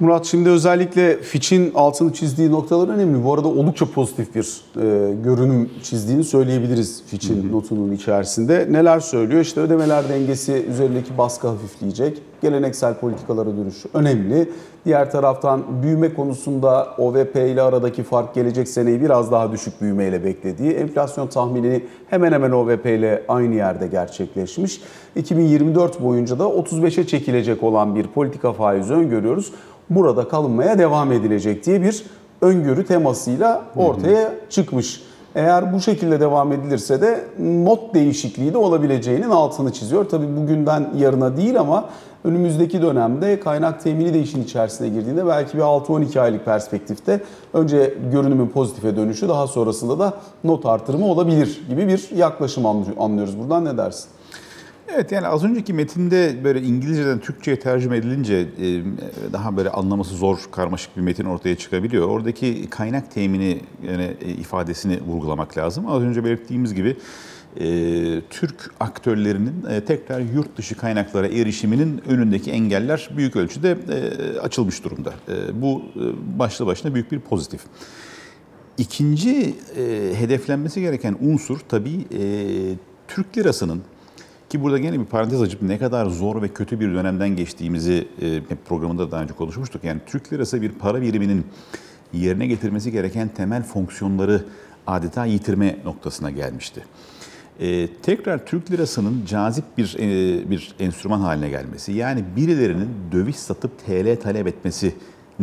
Murat 0.00 0.26
şimdi 0.26 0.48
özellikle 0.48 1.22
Fitch'in 1.22 1.72
altını 1.74 2.12
çizdiği 2.12 2.50
noktalar 2.50 2.88
önemli. 2.88 3.24
Bu 3.24 3.34
arada 3.34 3.48
oldukça 3.48 3.86
pozitif 3.86 4.34
bir 4.34 4.60
e, 4.76 5.14
görünüm 5.24 5.70
çizdiğini 5.82 6.24
söyleyebiliriz 6.24 7.02
Fitch'in 7.06 7.52
notunun 7.52 7.92
içerisinde. 7.92 8.66
Neler 8.70 9.00
söylüyor? 9.00 9.40
İşte 9.40 9.60
ödemeler 9.60 10.08
dengesi 10.08 10.52
üzerindeki 10.52 11.18
baskı 11.18 11.48
hafifleyecek. 11.48 12.22
Geleneksel 12.42 12.94
politikalara 12.94 13.56
dönüş 13.56 13.76
önemli. 13.94 14.50
Diğer 14.84 15.10
taraftan 15.10 15.62
büyüme 15.82 16.14
konusunda 16.14 16.94
OVP 16.98 17.36
ile 17.36 17.62
aradaki 17.62 18.02
fark 18.02 18.34
gelecek 18.34 18.68
seneyi 18.68 19.00
biraz 19.00 19.32
daha 19.32 19.52
düşük 19.52 19.80
büyümeyle 19.80 20.24
beklediği. 20.24 20.70
Enflasyon 20.72 21.26
tahminini 21.26 21.84
hemen 22.10 22.32
hemen 22.32 22.50
OVP 22.50 22.86
ile 22.86 23.22
aynı 23.28 23.54
yerde 23.54 23.86
gerçekleşmiş. 23.86 24.80
2024 25.16 26.02
boyunca 26.02 26.38
da 26.38 26.44
35'e 26.44 27.06
çekilecek 27.06 27.62
olan 27.62 27.94
bir 27.94 28.06
politika 28.06 28.52
faizi 28.52 28.92
öngörüyoruz 28.92 29.52
burada 29.90 30.28
kalınmaya 30.28 30.78
devam 30.78 31.12
edilecek 31.12 31.66
diye 31.66 31.82
bir 31.82 32.04
öngörü 32.40 32.86
temasıyla 32.86 33.62
ortaya 33.76 34.32
çıkmış. 34.50 35.02
Eğer 35.34 35.72
bu 35.72 35.80
şekilde 35.80 36.20
devam 36.20 36.52
edilirse 36.52 37.00
de 37.00 37.24
not 37.38 37.94
değişikliği 37.94 38.52
de 38.52 38.58
olabileceğinin 38.58 39.30
altını 39.30 39.72
çiziyor. 39.72 40.08
Tabii 40.08 40.36
bugünden 40.36 40.88
yarına 40.96 41.36
değil 41.36 41.60
ama 41.60 41.88
önümüzdeki 42.24 42.82
dönemde 42.82 43.40
kaynak 43.40 43.82
temini 43.82 44.14
de 44.14 44.20
işin 44.20 44.42
içerisine 44.44 44.88
girdiğinde 44.88 45.26
belki 45.26 45.56
bir 45.56 45.62
6-12 45.62 46.20
aylık 46.20 46.44
perspektifte 46.44 47.20
önce 47.54 47.94
görünümün 48.12 48.48
pozitife 48.48 48.96
dönüşü 48.96 49.28
daha 49.28 49.46
sonrasında 49.46 49.98
da 49.98 50.12
not 50.44 50.66
artırımı 50.66 51.06
olabilir 51.06 51.62
gibi 51.68 51.88
bir 51.88 52.16
yaklaşım 52.16 52.66
anlıyoruz. 52.98 53.38
Buradan 53.38 53.64
ne 53.64 53.76
dersin? 53.76 54.08
Evet 54.94 55.12
yani 55.12 55.26
az 55.26 55.44
önceki 55.44 55.72
metinde 55.72 56.44
böyle 56.44 56.62
İngilizceden 56.62 57.18
Türkçe'ye 57.18 57.58
tercüme 57.58 57.96
edilince 57.96 58.34
e, 58.34 58.82
daha 59.32 59.56
böyle 59.56 59.70
anlaması 59.70 60.14
zor, 60.14 60.38
karmaşık 60.52 60.96
bir 60.96 61.02
metin 61.02 61.24
ortaya 61.24 61.56
çıkabiliyor. 61.56 62.08
Oradaki 62.08 62.70
kaynak 62.70 63.10
temini 63.10 63.60
yani 63.88 64.16
e, 64.20 64.30
ifadesini 64.30 65.00
vurgulamak 65.02 65.58
lazım. 65.58 65.86
Az 65.88 66.02
önce 66.02 66.24
belirttiğimiz 66.24 66.74
gibi 66.74 66.96
e, 67.60 67.66
Türk 68.30 68.70
aktörlerinin 68.80 69.54
tekrar 69.86 70.20
yurt 70.20 70.56
dışı 70.56 70.76
kaynaklara 70.76 71.26
erişiminin 71.26 72.02
önündeki 72.08 72.50
engeller 72.50 73.10
büyük 73.16 73.36
ölçüde 73.36 73.76
açılmış 74.42 74.84
durumda. 74.84 75.12
Bu 75.52 75.82
başlı 76.38 76.66
başına 76.66 76.94
büyük 76.94 77.12
bir 77.12 77.20
pozitif. 77.20 77.60
İkinci 78.78 79.54
hedeflenmesi 80.14 80.80
gereken 80.80 81.16
unsur 81.20 81.58
tabii 81.68 82.04
Türk 83.08 83.38
lirasının 83.38 83.82
ki 84.50 84.62
burada 84.62 84.78
gene 84.78 85.00
bir 85.00 85.04
parantez 85.04 85.42
açıp 85.42 85.62
ne 85.62 85.78
kadar 85.78 86.06
zor 86.06 86.42
ve 86.42 86.48
kötü 86.48 86.80
bir 86.80 86.94
dönemden 86.94 87.28
geçtiğimizi 87.28 88.08
e, 88.20 88.40
programında 88.68 89.10
daha 89.10 89.22
önce 89.22 89.34
konuşmuştuk. 89.34 89.84
Yani 89.84 90.00
Türk 90.06 90.32
lirası 90.32 90.62
bir 90.62 90.72
para 90.72 91.02
biriminin 91.02 91.46
yerine 92.12 92.46
getirmesi 92.46 92.92
gereken 92.92 93.28
temel 93.28 93.62
fonksiyonları 93.62 94.44
adeta 94.86 95.24
yitirme 95.24 95.76
noktasına 95.84 96.30
gelmişti. 96.30 96.84
Ee, 97.60 97.88
tekrar 98.02 98.46
Türk 98.46 98.70
lirasının 98.70 99.24
cazip 99.26 99.64
bir 99.78 99.96
e, 99.98 100.50
bir 100.50 100.74
enstrüman 100.78 101.20
haline 101.20 101.48
gelmesi, 101.48 101.92
yani 101.92 102.24
birilerinin 102.36 102.88
döviz 103.12 103.36
satıp 103.36 103.86
TL 103.86 104.20
talep 104.22 104.46
etmesini 104.46 104.92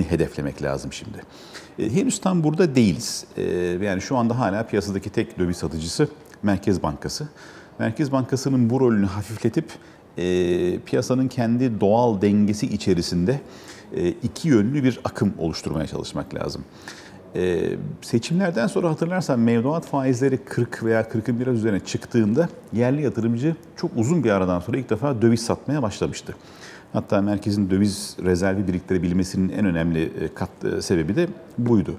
hedeflemek 0.10 0.64
lazım 0.64 0.94
şimdi. 0.94 1.22
E, 1.80 1.94
henüz 1.94 2.22
tam 2.22 2.44
burada 2.44 2.76
değiliz. 2.76 3.26
E, 3.38 3.44
yani 3.82 4.02
şu 4.02 4.18
anda 4.18 4.40
hala 4.40 4.64
piyasadaki 4.64 5.10
tek 5.10 5.40
döviz 5.40 5.58
satıcısı 5.58 6.08
Merkez 6.44 6.84
Bankası. 6.84 7.28
Merkez 7.80 8.12
Bankası'nın 8.12 8.70
bu 8.70 8.80
rolünü 8.80 9.06
hafifletip 9.06 9.66
e, 10.18 10.80
piyasanın 10.80 11.28
kendi 11.28 11.82
doğal 11.82 12.22
dengesi 12.22 12.66
içerisinde 12.66 13.42
e, 13.96 14.08
iki 14.08 14.48
yönlü 14.48 14.84
bir 14.84 15.00
akım 15.04 15.34
oluşturmaya 15.38 15.88
çalışmak 15.88 16.36
lazım. 16.36 16.64
E, 17.36 17.70
seçimlerden 18.02 18.68
sonra 18.68 18.90
hatırlarsan 18.90 19.40
mevduat 19.40 19.86
faizleri 19.86 20.38
40 20.38 20.84
veya 20.84 21.02
40'ın 21.02 21.40
biraz 21.40 21.56
üzerine 21.56 21.80
çıktığında 21.80 22.50
yerli 22.74 23.02
yatırımcı 23.02 23.56
çok 23.76 23.92
uzun 23.96 24.24
bir 24.24 24.32
aradan 24.32 24.60
sonra 24.60 24.78
ilk 24.78 24.90
defa 24.90 25.22
döviz 25.22 25.42
satmaya 25.42 25.82
başlamıştı. 25.82 26.36
Hatta 26.94 27.22
merkezin 27.22 27.70
döviz 27.70 28.18
rezervi 28.24 28.68
biriktirebilmesinin 28.68 29.50
en 29.50 29.66
önemli 29.66 30.04
e, 30.04 30.34
kat, 30.34 30.50
e, 30.78 30.82
sebebi 30.82 31.16
de 31.16 31.28
buydu. 31.58 31.96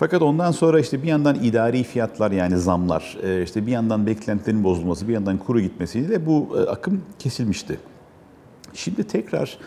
Fakat 0.00 0.22
ondan 0.22 0.50
sonra 0.50 0.80
işte 0.80 1.02
bir 1.02 1.08
yandan 1.08 1.34
idari 1.34 1.82
fiyatlar 1.82 2.30
yani 2.30 2.58
zamlar, 2.58 3.16
e, 3.22 3.42
işte 3.42 3.66
bir 3.66 3.72
yandan 3.72 4.06
beklentilerin 4.06 4.64
bozulması, 4.64 5.08
bir 5.08 5.12
yandan 5.12 5.38
kuru 5.38 5.60
gitmesiyle 5.60 6.26
bu 6.26 6.58
e, 6.58 6.70
akım 6.70 7.02
kesilmişti. 7.18 7.78
Şimdi 8.74 9.04
tekrar 9.04 9.58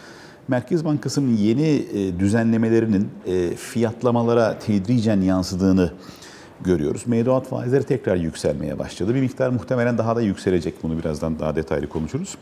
Merkez 0.47 0.85
Bankası'nın 0.85 1.37
yeni 1.37 1.67
e, 1.67 2.19
düzenlemelerinin 2.19 3.09
fiyatlamalara 3.57 4.59
tedricen 4.59 5.21
yansıdığını 5.21 5.91
görüyoruz. 6.61 7.07
Mevduat 7.07 7.47
faizleri 7.47 7.83
tekrar 7.83 8.15
yükselmeye 8.15 8.79
başladı. 8.79 9.15
Bir 9.15 9.21
miktar 9.21 9.49
muhtemelen 9.49 9.97
daha 9.97 10.15
da 10.15 10.21
yükselecek. 10.21 10.83
Bunu 10.83 10.99
birazdan 10.99 11.39
daha 11.39 11.55
detaylı 11.55 11.89
konuşuruz. 11.89 12.37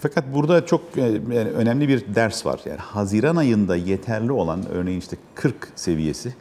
Fakat 0.00 0.24
burada 0.34 0.66
çok 0.66 0.80
yani 0.96 1.50
önemli 1.50 1.88
bir 1.88 2.14
ders 2.14 2.46
var. 2.46 2.60
Yani 2.66 2.78
Haziran 2.78 3.36
ayında 3.36 3.76
yeterli 3.76 4.32
olan 4.32 4.60
örneğin 4.72 4.98
işte 4.98 5.16
40 5.34 5.68
seviyesi 5.76 6.34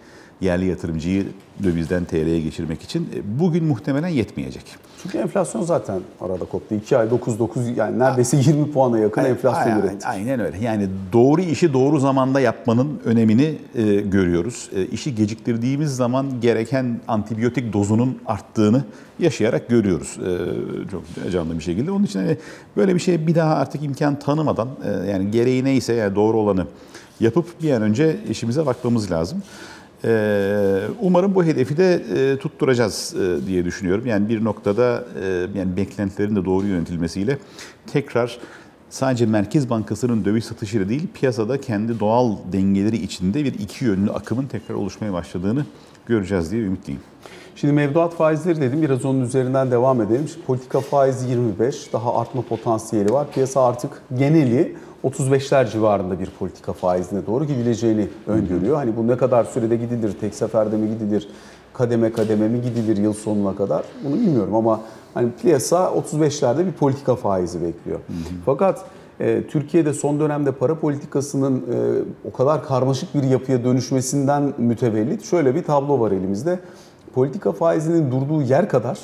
yerli 0.43 0.65
yatırımcıyı 0.65 1.25
dövizden 1.63 2.05
TL'ye 2.05 2.39
geçirmek 2.39 2.81
için 2.81 3.09
e, 3.15 3.39
bugün 3.39 3.63
muhtemelen 3.63 4.07
yetmeyecek. 4.07 4.63
Çünkü 5.03 5.17
enflasyon 5.17 5.62
zaten 5.62 6.01
arada 6.21 6.45
koptu. 6.45 6.75
2 6.75 6.97
ay 6.97 7.07
9-9 7.07 7.75
yani 7.75 8.00
neredeyse 8.00 8.38
20 8.45 8.71
puana 8.71 9.00
yakın 9.00 9.21
aynen, 9.21 9.31
enflasyon 9.31 9.71
aynen, 9.71 9.81
üretti. 9.88 10.07
Aynen 10.07 10.39
öyle. 10.39 10.57
Yani 10.57 10.88
doğru 11.13 11.41
işi 11.41 11.73
doğru 11.73 12.00
zamanda 12.00 12.39
yapmanın 12.39 13.01
önemini 13.05 13.57
e, 13.75 13.83
görüyoruz. 13.95 14.69
E, 14.75 14.85
işi 14.85 15.15
geciktirdiğimiz 15.15 15.95
zaman 15.95 16.41
gereken 16.41 17.00
antibiyotik 17.07 17.73
dozunun 17.73 18.19
arttığını 18.25 18.83
yaşayarak 19.19 19.69
görüyoruz. 19.69 20.17
E, 20.19 20.31
çok 20.91 21.31
canlı 21.31 21.57
bir 21.57 21.63
şekilde. 21.63 21.91
Onun 21.91 22.03
için 22.03 22.19
hani 22.19 22.38
böyle 22.77 22.95
bir 22.95 23.00
şey 23.00 23.27
bir 23.27 23.35
daha 23.35 23.55
artık 23.55 23.83
imkan 23.83 24.19
tanımadan 24.19 24.69
e, 24.85 25.09
yani 25.12 25.31
gereği 25.31 25.63
neyse 25.63 25.93
yani 25.93 26.15
doğru 26.15 26.38
olanı 26.38 26.65
yapıp 27.19 27.62
bir 27.62 27.71
an 27.71 27.81
önce 27.81 28.17
işimize 28.29 28.65
bakmamız 28.65 29.12
lazım. 29.12 29.43
Ee, 30.05 30.81
umarım 31.01 31.36
bu 31.36 31.43
hedefi 31.43 31.77
de 31.77 31.93
e, 32.15 32.38
tutturacağız 32.38 33.15
e, 33.15 33.48
diye 33.48 33.65
düşünüyorum. 33.65 34.05
Yani 34.05 34.29
bir 34.29 34.43
noktada 34.43 35.05
e, 35.24 35.48
yani 35.55 35.77
beklentilerin 35.77 36.36
de 36.36 36.45
doğru 36.45 36.67
yönetilmesiyle 36.67 37.38
tekrar 37.88 38.39
sadece 38.89 39.25
Merkez 39.25 39.69
Bankası'nın 39.69 40.25
döviz 40.25 40.45
satışıyla 40.45 40.89
değil 40.89 41.07
piyasada 41.13 41.62
kendi 41.62 42.00
doğal 42.00 42.36
dengeleri 42.53 42.98
içinde 42.98 43.43
bir 43.43 43.53
iki 43.53 43.86
yönlü 43.86 44.12
akımın 44.12 44.45
tekrar 44.45 44.75
oluşmaya 44.75 45.13
başladığını 45.13 45.65
göreceğiz 46.05 46.51
diye 46.51 46.62
ümitliyim. 46.62 47.01
Şimdi 47.55 47.74
mevduat 47.74 48.13
faizleri 48.13 48.62
dedim 48.62 48.81
biraz 48.81 49.05
onun 49.05 49.22
üzerinden 49.22 49.72
devam 49.72 50.01
edelim. 50.01 50.27
Şimdi 50.27 50.45
politika 50.45 50.79
faizi 50.79 51.29
25 51.29 51.93
daha 51.93 52.19
artma 52.19 52.41
potansiyeli 52.41 53.13
var. 53.13 53.27
Piyasa 53.33 53.65
artık 53.65 54.01
geneli 54.17 54.75
35'ler 55.03 55.72
civarında 55.72 56.19
bir 56.19 56.29
politika 56.39 56.74
faizine 56.74 57.25
doğru 57.25 57.45
gidileceğini 57.45 58.07
öngörüyor. 58.27 58.75
Hani 58.75 58.98
bu 58.98 59.07
ne 59.07 59.17
kadar 59.17 59.43
sürede 59.43 59.75
gidilir, 59.75 60.13
tek 60.22 60.36
seferde 60.36 60.77
mi 60.77 60.89
gidilir, 60.89 61.27
kademe 61.74 62.12
kademe 62.12 62.48
mi 62.48 62.62
gidilir 62.62 62.98
yıl 62.98 63.13
sonuna 63.13 63.55
kadar 63.55 63.83
bunu 64.03 64.13
bilmiyorum 64.13 64.55
ama 64.55 64.81
hani 65.13 65.29
piyasa 65.41 65.93
35'lerde 66.13 66.65
bir 66.65 66.72
politika 66.72 67.15
faizi 67.15 67.62
bekliyor. 67.62 68.00
Fakat 68.45 68.86
e, 69.19 69.48
Türkiye'de 69.48 69.93
son 69.93 70.19
dönemde 70.19 70.51
para 70.51 70.79
politikasının 70.79 71.57
e, 71.57 72.27
o 72.27 72.31
kadar 72.31 72.65
karmaşık 72.65 73.15
bir 73.15 73.24
yapıya 73.24 73.63
dönüşmesinden 73.63 74.53
mütevellit 74.57 75.25
şöyle 75.25 75.55
bir 75.55 75.63
tablo 75.63 76.00
var 76.00 76.12
elimizde. 76.12 76.60
Politika 77.13 77.51
faizinin 77.51 78.12
durduğu 78.12 78.41
yer 78.41 78.70
kadar 78.70 79.00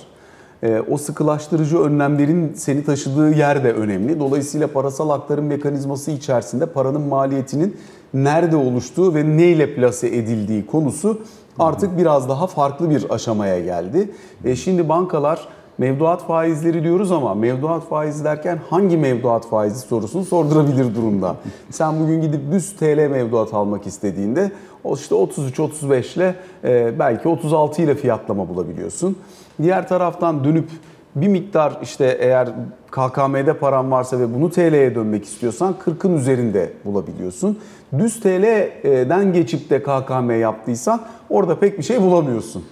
e, 0.64 0.82
o 0.90 0.98
sıkılaştırıcı 0.98 1.80
önlemlerin 1.80 2.54
seni 2.54 2.84
taşıdığı 2.84 3.32
yer 3.32 3.64
de 3.64 3.74
önemli. 3.74 4.20
Dolayısıyla 4.20 4.68
parasal 4.68 5.10
aktarım 5.10 5.46
mekanizması 5.46 6.12
içerisinde 6.12 6.66
paranın 6.66 7.02
maliyetinin 7.02 7.78
nerede 8.14 8.56
oluştuğu 8.56 9.16
ve 9.16 9.38
neyle 9.38 9.76
plase 9.76 10.08
edildiği 10.08 10.66
konusu 10.66 11.22
artık 11.60 11.98
biraz 11.98 12.30
daha 12.30 12.48
farklı 12.48 12.90
bir 12.90 13.06
aşamaya 13.10 13.60
geldi. 13.60 14.12
E, 14.46 14.56
şimdi 14.56 14.90
bankalar 14.90 15.48
mevduat 15.78 16.28
faizleri 16.28 16.84
diyoruz 16.84 17.12
ama 17.12 17.34
mevduat 17.36 17.90
faizi 17.90 18.24
derken 18.24 18.60
hangi 18.70 18.98
mevduat 18.98 19.48
faizi 19.48 19.80
sorusunu 19.80 20.26
sordurabilir 20.26 20.96
durumda. 20.96 21.36
Sen 21.70 22.00
bugün 22.00 22.22
gidip 22.22 22.52
düz 22.52 22.76
TL 22.76 23.08
mevduat 23.12 23.54
almak 23.54 23.88
istediğinde 23.88 24.52
işte 24.96 25.16
33-35 25.16 26.16
ile 26.18 26.36
e, 26.64 27.00
belki 27.00 27.28
36 27.28 27.82
ile 27.82 27.96
fiyatlama 27.96 28.50
bulabiliyorsun. 28.50 29.18
Diğer 29.62 29.88
taraftan 29.88 30.44
dönüp 30.44 30.70
bir 31.16 31.28
miktar 31.28 31.78
işte 31.84 32.18
eğer 32.20 32.50
KKM'de 32.92 33.54
paran 33.54 33.92
varsa 33.92 34.20
ve 34.20 34.34
bunu 34.34 34.50
TL'ye 34.52 34.96
dönmek 34.96 35.26
istiyorsan 35.26 35.76
40'ın 35.86 36.18
üzerinde 36.18 36.74
bulabiliyorsun. 36.86 37.60
Düz 37.98 38.20
TL'den 38.20 39.34
geçip 39.34 39.70
de 39.70 39.84
KKM 39.84 40.32
yaptıysan 40.40 41.02
orada 41.30 41.60
pek 41.60 41.78
bir 41.78 41.84
şey 41.84 42.02
bulamıyorsun. 42.02 42.64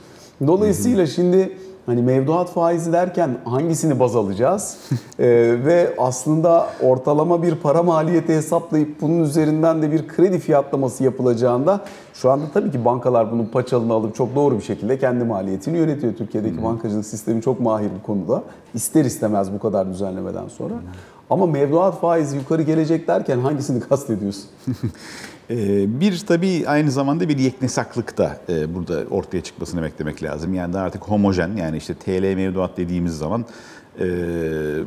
Dolayısıyla 0.48 1.06
şimdi 1.06 1.58
hani 1.88 2.01
mevduat 2.01 2.50
faizi 2.50 2.94
derken 2.94 3.38
hangisini 3.46 4.00
baz 4.00 4.15
alacağız? 4.15 4.77
Ee, 5.20 5.25
ve 5.65 5.94
aslında 5.98 6.67
ortalama 6.84 7.44
bir 7.44 7.56
para 7.56 7.84
maliyeti 7.84 8.36
hesaplayıp 8.36 9.01
bunun 9.01 9.24
üzerinden 9.24 9.82
de 9.82 9.91
bir 9.91 10.08
kredi 10.08 10.39
fiyatlaması 10.39 11.03
yapılacağında 11.03 11.82
şu 12.13 12.32
anda 12.32 12.46
tabii 12.53 12.72
ki 12.72 12.86
bankalar 12.86 13.32
bunun 13.32 13.46
paçalını 13.46 13.94
alıp 13.94 14.15
çok 14.15 14.36
doğru 14.36 14.58
bir 14.58 14.63
şekilde 14.63 15.00
kendi 15.00 15.24
maliyetini 15.24 15.77
yönetiyor. 15.77 16.13
Türkiye'deki 16.13 16.63
bankacılık 16.63 17.06
sistemi 17.06 17.41
çok 17.41 17.60
mahir 17.60 17.89
bu 18.00 18.06
konuda. 18.06 18.44
İster 18.74 19.06
istemez 19.06 19.53
bu 19.53 19.60
kadar 19.60 19.89
düzenlemeden 19.89 20.48
sonra. 20.48 20.74
Ama 21.29 21.46
mevduat 21.46 22.00
faizi 22.01 22.38
yukarı 22.38 22.62
gelecek 22.62 23.08
derken 23.08 23.39
hangisini 23.39 23.79
kastediyorsun? 23.79 24.46
Ee, 25.50 26.00
Bir 26.01 26.18
tabii 26.27 26.63
aynı 26.68 26.92
zamanda 26.92 27.30
bir 27.30 27.38
yeknesaklık 27.38 28.18
da 28.18 28.38
e, 28.50 28.75
burada 28.75 29.04
ortaya 29.10 29.42
çıkmasını 29.42 29.84
beklemek 29.84 30.24
lazım. 30.24 30.54
Yani 30.54 30.74
daha 30.74 30.84
artık 30.84 31.04
homojen 31.04 31.56
yani 31.58 31.77
işte 31.77 31.94
TL 31.94 32.36
mevduat 32.36 32.77
dediğimiz 32.77 33.18
zaman 33.18 33.46
e, 34.00 34.06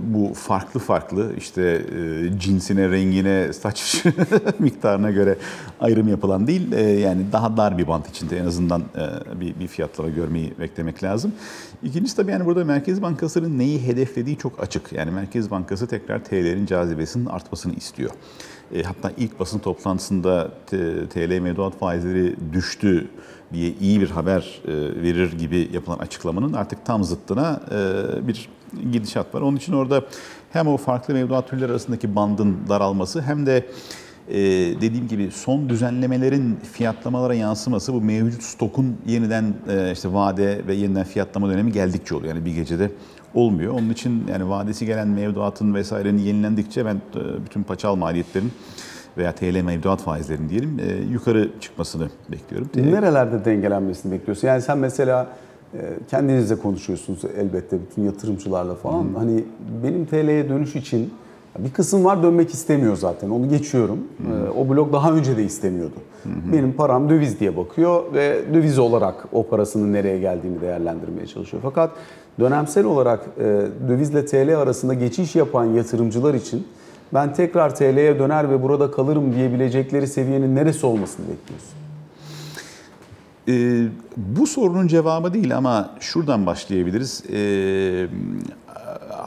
bu 0.01 0.35
farklı 0.35 0.81
farklı 0.81 1.33
işte 1.39 1.63
e, 1.63 2.39
cinsine, 2.39 2.91
rengine, 2.91 3.53
saç 3.53 4.05
miktarına 4.59 5.11
göre 5.11 5.37
ayrım 5.81 6.09
yapılan 6.09 6.47
değil. 6.47 6.73
Yani 6.99 7.23
daha 7.33 7.57
dar 7.57 7.79
bir 7.79 7.89
bant 7.89 8.09
içinde 8.09 8.39
en 8.39 8.47
azından 8.47 8.83
bir, 9.41 9.61
bir 9.61 9.67
fiyatlama 9.67 10.11
görmeyi 10.11 10.53
beklemek 10.61 11.03
lazım. 11.03 11.33
İkincisi 11.83 12.17
tabii 12.17 12.31
yani 12.31 12.47
burada 12.47 12.65
Merkez 12.65 13.03
Bankası'nın 13.03 13.59
neyi 13.59 13.87
hedeflediği 13.87 14.39
çok 14.39 14.63
açık. 14.63 14.93
Yani 14.93 15.11
Merkez 15.11 15.51
Bankası 15.51 15.87
tekrar 15.87 16.25
TL'nin 16.25 16.67
cazibesinin 16.67 17.27
artmasını 17.27 17.75
istiyor. 17.75 18.11
E, 18.75 18.83
hatta 18.83 19.13
ilk 19.17 19.41
basın 19.41 19.59
toplantısında 19.59 20.51
TL 21.11 21.39
mevduat 21.41 21.79
faizleri 21.79 22.37
düştü 22.53 23.09
diye 23.53 23.73
iyi 23.81 24.01
bir 24.01 24.11
haber 24.11 24.61
e, 24.65 24.73
verir 25.03 25.33
gibi 25.33 25.69
yapılan 25.73 25.99
açıklamanın 25.99 26.53
artık 26.53 26.87
tam 26.87 27.05
zıttına 27.05 27.61
e, 27.71 28.29
bir 28.29 28.49
gidişat 28.93 29.35
var. 29.35 29.41
Onun 29.41 29.57
için 29.57 29.73
orada 29.73 30.05
hem 30.53 30.69
o 30.69 30.77
farklı 30.77 31.15
mevduat 31.15 31.49
türleri 31.49 31.71
arasındaki 31.71 32.17
bandın 32.17 32.57
daralması 32.69 33.23
hem 33.23 33.47
de 33.47 33.67
dediğim 34.81 35.09
gibi 35.09 35.31
son 35.31 35.69
düzenlemelerin 35.69 36.59
fiyatlamalara 36.73 37.35
yansıması 37.35 37.95
bu 37.95 38.01
mevcut 38.01 38.43
stokun 38.43 38.97
yeniden 39.07 39.55
işte 39.93 40.13
vade 40.13 40.67
ve 40.67 40.75
yeniden 40.75 41.05
fiyatlama 41.05 41.49
dönemi 41.49 41.73
geldikçe 41.73 42.15
oluyor. 42.15 42.35
Yani 42.35 42.45
bir 42.45 42.55
gecede 42.55 42.91
olmuyor. 43.35 43.73
Onun 43.73 43.91
için 43.91 44.25
yani 44.31 44.49
vadesi 44.49 44.87
gelen 44.87 45.09
mevduatın 45.09 45.75
vesairenin 45.75 46.19
yenilendikçe 46.19 46.85
ben 46.87 46.95
e, 46.95 47.45
bütün 47.47 47.63
paçal 47.63 47.95
maliyetlerin 47.97 48.53
veya 49.19 49.33
TL 49.33 49.61
mevduat 49.63 50.01
faizlerinin 50.01 50.49
diyelim 50.49 50.79
e, 50.81 51.13
yukarı 51.13 51.51
çıkmasını 51.61 52.09
bekliyorum. 52.33 52.69
Nerelerde 52.77 53.45
dengelenmesini 53.45 54.13
bekliyorsun? 54.13 54.49
Yani 54.49 54.63
sen 54.63 54.79
mesela 54.79 55.27
e, 55.75 55.79
kendinizle 56.11 56.57
konuşuyorsunuz 56.59 57.21
elbette 57.39 57.79
bütün 57.91 58.03
yatırımcılarla 58.05 58.75
falan. 58.75 59.07
Hani 59.17 59.45
benim 59.85 60.07
TL'ye 60.07 60.49
dönüş 60.49 60.77
için 60.77 61.11
bir 61.59 61.71
kısım 61.73 62.05
var 62.05 62.23
dönmek 62.23 62.55
istemiyor 62.55 62.97
zaten. 62.97 63.31
Onu 63.31 63.49
geçiyorum. 63.49 63.99
E, 64.33 64.51
O 64.51 64.69
blok 64.69 64.93
daha 64.93 65.13
önce 65.13 65.37
de 65.37 65.45
istemiyordu. 65.45 65.95
Benim 66.53 66.73
param 66.73 67.11
döviz 67.11 67.41
diye 67.41 67.57
bakıyor 67.57 68.15
ve 68.15 68.39
döviz 68.55 68.79
olarak 68.79 69.27
o 69.33 69.47
parasının 69.47 69.93
nereye 69.93 70.19
geldiğini 70.19 70.61
değerlendirmeye 70.61 71.27
çalışıyor. 71.27 71.63
Fakat 71.63 71.91
dönemsel 72.41 72.85
olarak 72.85 73.21
e, 73.39 73.45
dövizle 73.89 74.27
TL 74.27 74.59
arasında 74.59 74.95
geçiş 74.95 75.37
yapan 75.37 75.65
yatırımcılar 75.65 76.35
için 76.35 76.67
ben 77.15 77.35
tekrar 77.35 77.75
TL'ye 77.75 78.19
döner 78.19 78.51
ve 78.51 78.63
burada 78.63 78.91
kalırım 78.91 79.35
diyebilecekleri 79.35 80.07
seviyenin 80.07 80.57
neresi 80.57 80.87
olmasını 80.87 81.27
bekliyorsun? 81.29 81.81
Ee, 83.49 83.89
bu 84.17 84.47
sorunun 84.47 84.87
cevabı 84.87 85.35
değil 85.35 85.57
ama 85.57 85.91
şuradan 86.01 86.47
başlayabiliriz. 86.47 87.23
Ee, 87.33 88.07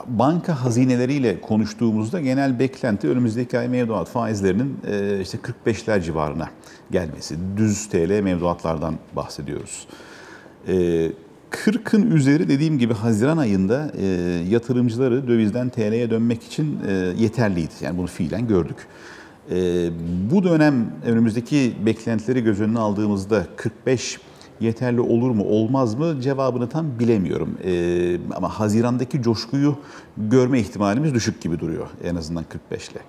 banka 0.08 0.64
hazineleriyle 0.64 1.42
konuştuğumuzda 1.42 2.22
genel 2.22 2.60
beklenti 2.60 3.10
önümüzdeki 3.10 3.60
ay 3.60 3.68
mevduat 3.68 4.10
faizlerinin 4.10 4.78
e, 4.88 5.20
işte 5.22 5.38
45'ler 5.66 6.02
civarına 6.02 6.50
gelmesi. 6.92 7.36
Düz 7.58 7.90
TL 7.90 8.20
mevduatlardan 8.24 8.96
bahsediyoruz. 9.16 9.88
Ee, 10.68 11.12
40'ın 11.54 12.12
üzeri 12.12 12.50
dediğim 12.50 12.80
gibi 12.80 12.94
Haziran 12.94 13.38
ayında 13.38 13.92
e, 13.98 14.06
yatırımcıları 14.50 15.28
dövizden 15.28 15.70
TL'ye 15.70 16.10
dönmek 16.10 16.44
için 16.44 16.80
e, 16.88 16.92
yeterliydi. 17.18 17.74
Yani 17.82 17.98
bunu 17.98 18.08
fiilen 18.08 18.48
gördük. 18.48 18.78
E, 19.52 19.90
bu 20.32 20.44
dönem 20.44 20.92
önümüzdeki 21.06 21.74
beklentileri 21.86 22.44
göz 22.44 22.62
önüne 22.62 22.80
aldığımızda 22.80 23.48
45 23.56 24.20
yeterli 24.60 25.02
olur 25.02 25.32
mu 25.32 25.44
olmaz 25.44 25.96
mı 25.96 26.22
cevabını 26.22 26.70
tam 26.70 27.00
bilemiyorum. 27.00 27.58
E, 27.64 28.18
ama 28.36 28.60
Haziran'daki 28.60 29.22
coşkuyu 29.22 29.76
görme 30.18 30.60
ihtimalimiz 30.60 31.14
düşük 31.14 31.42
gibi 31.42 31.60
duruyor 31.60 31.88
en 32.04 32.16
azından 32.16 32.44
45 32.44 32.90
ile. 32.90 33.00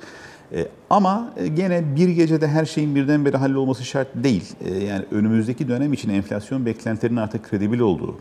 E, 0.55 0.69
Ama 0.91 1.33
e, 1.37 1.47
gene 1.47 1.97
bir 1.97 2.09
gecede 2.09 2.49
her 2.49 2.65
şeyin 2.65 2.95
birdenbire 2.95 3.37
hallolması 3.37 3.85
şart 3.85 4.09
değil. 4.15 4.53
E, 4.65 4.85
Yani 4.85 5.05
önümüzdeki 5.11 5.69
dönem 5.69 5.93
için 5.93 6.11
enflasyon 6.11 6.67
beklentilerinin 6.67 7.21
artık 7.21 7.51
kredibil 7.51 7.79
olduğu, 7.81 8.19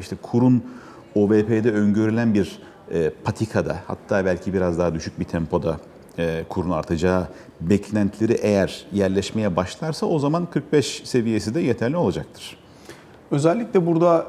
işte 0.00 0.16
kurun 0.22 0.62
OVP'de 1.14 1.72
öngörülen 1.72 2.34
bir 2.34 2.58
patikada, 3.24 3.76
hatta 3.86 4.24
belki 4.24 4.54
biraz 4.54 4.78
daha 4.78 4.94
düşük 4.94 5.20
bir 5.20 5.24
tempoda 5.24 5.78
e, 6.18 6.44
kurun 6.48 6.70
artacağı 6.70 7.28
beklentileri 7.60 8.32
eğer 8.32 8.86
yerleşmeye 8.92 9.56
başlarsa 9.56 10.06
o 10.06 10.18
zaman 10.18 10.46
45 10.46 11.02
seviyesi 11.04 11.54
de 11.54 11.60
yeterli 11.60 11.96
olacaktır. 11.96 12.56
Özellikle 13.30 13.86
burada 13.86 14.26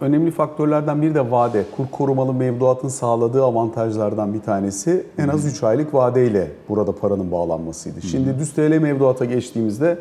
önemli 0.00 0.30
faktörlerden 0.30 1.02
biri 1.02 1.14
de 1.14 1.30
vade. 1.30 1.64
Kur 1.76 1.84
korumalı 1.92 2.34
mevduatın 2.34 2.88
sağladığı 2.88 3.44
avantajlardan 3.44 4.34
bir 4.34 4.40
tanesi 4.40 5.06
en 5.18 5.28
az 5.28 5.44
3 5.44 5.62
aylık 5.62 5.94
vadeyle 5.94 6.50
burada 6.68 6.92
paranın 6.92 7.32
bağlanmasıydı. 7.32 8.02
Şimdi 8.02 8.38
düz 8.38 8.52
TL 8.52 8.78
mevduata 8.78 9.24
geçtiğimizde 9.24 9.98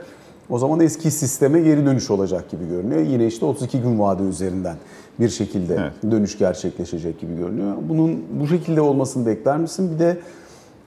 o 0.50 0.58
zaman 0.60 0.80
eski 0.80 1.12
sisteme 1.12 1.60
geri 1.60 1.86
dönüş 1.86 2.12
olacak 2.12 2.50
gibi 2.52 2.68
görünüyor. 2.70 3.02
Yine 3.02 3.28
işte 3.28 3.46
32 3.46 3.82
gün 3.82 4.00
vade 4.00 4.24
üzerinden 4.24 4.76
bir 5.20 5.30
şekilde 5.30 5.76
Evet. 5.80 6.12
dönüş 6.12 6.38
gerçekleşecek 6.38 7.20
gibi 7.20 7.38
görünüyor. 7.38 7.74
Bunun 7.90 8.24
bu 8.42 8.48
şekilde 8.48 8.82
olmasını 8.82 9.26
bekler 9.26 9.58
misin? 9.58 9.92
Bir 9.94 10.00
de 10.00 10.18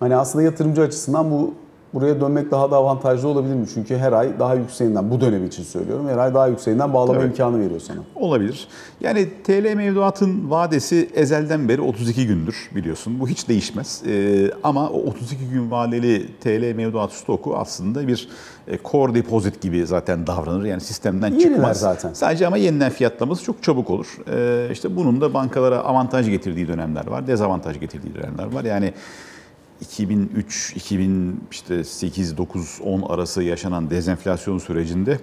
hani 0.01 0.16
aslında 0.16 0.42
yatırımcı 0.42 0.83
açısından 0.83 1.31
bu 1.31 1.55
buraya 1.94 2.20
dönmek 2.20 2.50
daha 2.50 2.70
da 2.70 2.76
avantajlı 2.76 3.28
olabilir 3.28 3.55
mi? 3.55 3.66
Çünkü 3.74 3.96
her 3.96 4.12
ay 4.12 4.38
daha 4.38 4.55
yükseğinden 4.55 5.11
bu 5.11 5.20
dönem 5.20 5.46
için 5.46 5.62
söylüyorum. 5.62 6.09
Her 6.09 6.18
ay 6.18 6.35
daha 6.35 6.46
yükseğinden 6.46 6.94
bağlama 6.94 7.18
Tabii. 7.18 7.26
imkanı 7.26 7.61
veriyor 7.61 7.81
sana. 7.81 7.98
Olabilir. 8.16 8.68
Yani 9.00 9.28
TL 9.44 9.74
mevduatın 9.74 10.50
vadesi 10.50 11.11
ezelden 11.14 11.68
beri 11.68 11.81
32 11.81 12.26
gündür 12.26 12.70
biliyorsun. 12.74 13.20
Bu 13.20 13.28
hiç 13.28 13.48
değişmez. 13.48 14.02
Ee, 14.09 14.50
ama 14.62 14.90
o 14.90 14.98
32 14.98 15.48
gün 15.48 15.70
vadeli 15.70 16.26
TL 16.40 16.74
mevduat 16.76 17.12
stoku 17.12 17.57
aslında 17.57 18.09
bir 18.09 18.28
e, 18.68 18.78
core 18.85 19.14
deposit 19.14 19.61
gibi 19.61 19.87
zaten 19.87 20.26
davranır. 20.26 20.64
Yani 20.64 20.81
sistemden 20.81 21.28
Yeniler 21.33 21.48
çıkmaz. 21.55 21.81
zaten. 21.81 22.12
Sadece 22.12 22.46
ama 22.46 22.57
yeniden 22.57 22.90
fiyatlaması 22.90 23.44
çok 23.44 23.62
çabuk 23.62 23.90
olur. 23.90 24.07
Ee, 24.33 24.68
işte 24.72 24.96
bunun 24.96 25.20
da 25.20 25.35
bankalara 25.35 25.78
avantaj 25.78 26.28
getirdiği 26.31 26.68
dönemler 26.68 27.07
var, 27.07 27.26
dezavantaj 27.26 27.81
getirdiği 27.81 28.14
dönemler 28.14 28.52
var. 28.52 28.64
Yani 28.64 28.92
2003, 29.83 30.73
2000 30.77 31.40
işte 31.51 31.85
8, 31.85 32.37
9, 32.37 32.81
10 32.85 33.03
arası 33.03 33.42
yaşanan 33.42 33.90
dezenflasyon 33.90 34.59
sürecinde 34.59 35.18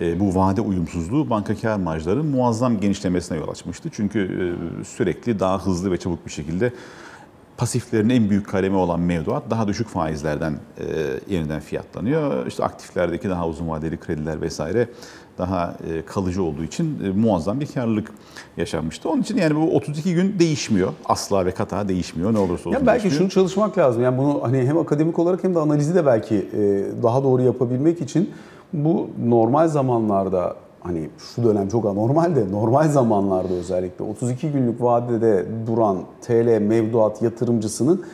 e, 0.00 0.20
bu 0.20 0.34
vade 0.34 0.60
uyumsuzluğu 0.60 1.30
banka 1.30 1.54
kar 1.56 1.76
marjlarının 1.76 2.26
muazzam 2.26 2.80
genişlemesine 2.80 3.38
yol 3.38 3.48
açmıştı. 3.48 3.88
Çünkü 3.92 4.20
e, 4.20 4.84
sürekli 4.84 5.40
daha 5.40 5.66
hızlı 5.66 5.92
ve 5.92 5.96
çabuk 5.96 6.26
bir 6.26 6.30
şekilde 6.30 6.72
pasiflerin 7.56 8.08
en 8.08 8.30
büyük 8.30 8.48
kalemi 8.48 8.76
olan 8.76 9.00
mevduat 9.00 9.50
daha 9.50 9.68
düşük 9.68 9.88
faizlerden 9.88 10.58
e, 10.78 10.84
yeniden 11.28 11.60
fiyatlanıyor. 11.60 12.46
İşte 12.46 12.64
aktiflerdeki 12.64 13.28
daha 13.28 13.48
uzun 13.48 13.68
vadeli 13.68 14.00
krediler 14.00 14.40
vesaire 14.40 14.88
daha 15.40 15.74
e, 15.90 16.02
kalıcı 16.02 16.42
olduğu 16.42 16.64
için 16.64 16.98
e, 17.04 17.08
muazzam 17.10 17.60
bir 17.60 17.66
karlılık 17.66 18.12
yaşanmıştı. 18.56 19.08
Onun 19.08 19.22
için 19.22 19.36
yani 19.36 19.56
bu 19.56 19.76
32 19.76 20.14
gün 20.14 20.38
değişmiyor. 20.38 20.92
Asla 21.04 21.46
ve 21.46 21.50
kata 21.50 21.88
değişmiyor. 21.88 22.34
Ne 22.34 22.38
olursa 22.38 22.68
olsun 22.68 22.80
Ya 22.80 22.86
belki 22.86 23.02
değişmiyor. 23.02 23.18
şunu 23.30 23.42
çalışmak 23.44 23.78
lazım. 23.78 24.02
Yani 24.02 24.18
bunu 24.18 24.40
hani 24.42 24.58
hem 24.66 24.78
akademik 24.78 25.18
olarak 25.18 25.44
hem 25.44 25.54
de 25.54 25.58
analizi 25.58 25.94
de 25.94 26.06
belki 26.06 26.34
e, 26.36 26.84
daha 27.02 27.22
doğru 27.24 27.42
yapabilmek 27.42 28.00
için 28.00 28.30
bu 28.72 29.10
normal 29.26 29.68
zamanlarda 29.68 30.56
hani 30.80 31.08
şu 31.34 31.44
dönem 31.44 31.68
çok 31.68 31.86
anormal 31.86 32.36
de 32.36 32.52
normal 32.52 32.88
zamanlarda 32.88 33.52
özellikle 33.54 34.04
32 34.04 34.52
günlük 34.52 34.82
vadede 34.82 35.46
duran 35.66 35.98
TL 36.22 36.58
mevduat 36.60 37.22
yatırımcısının 37.22 38.04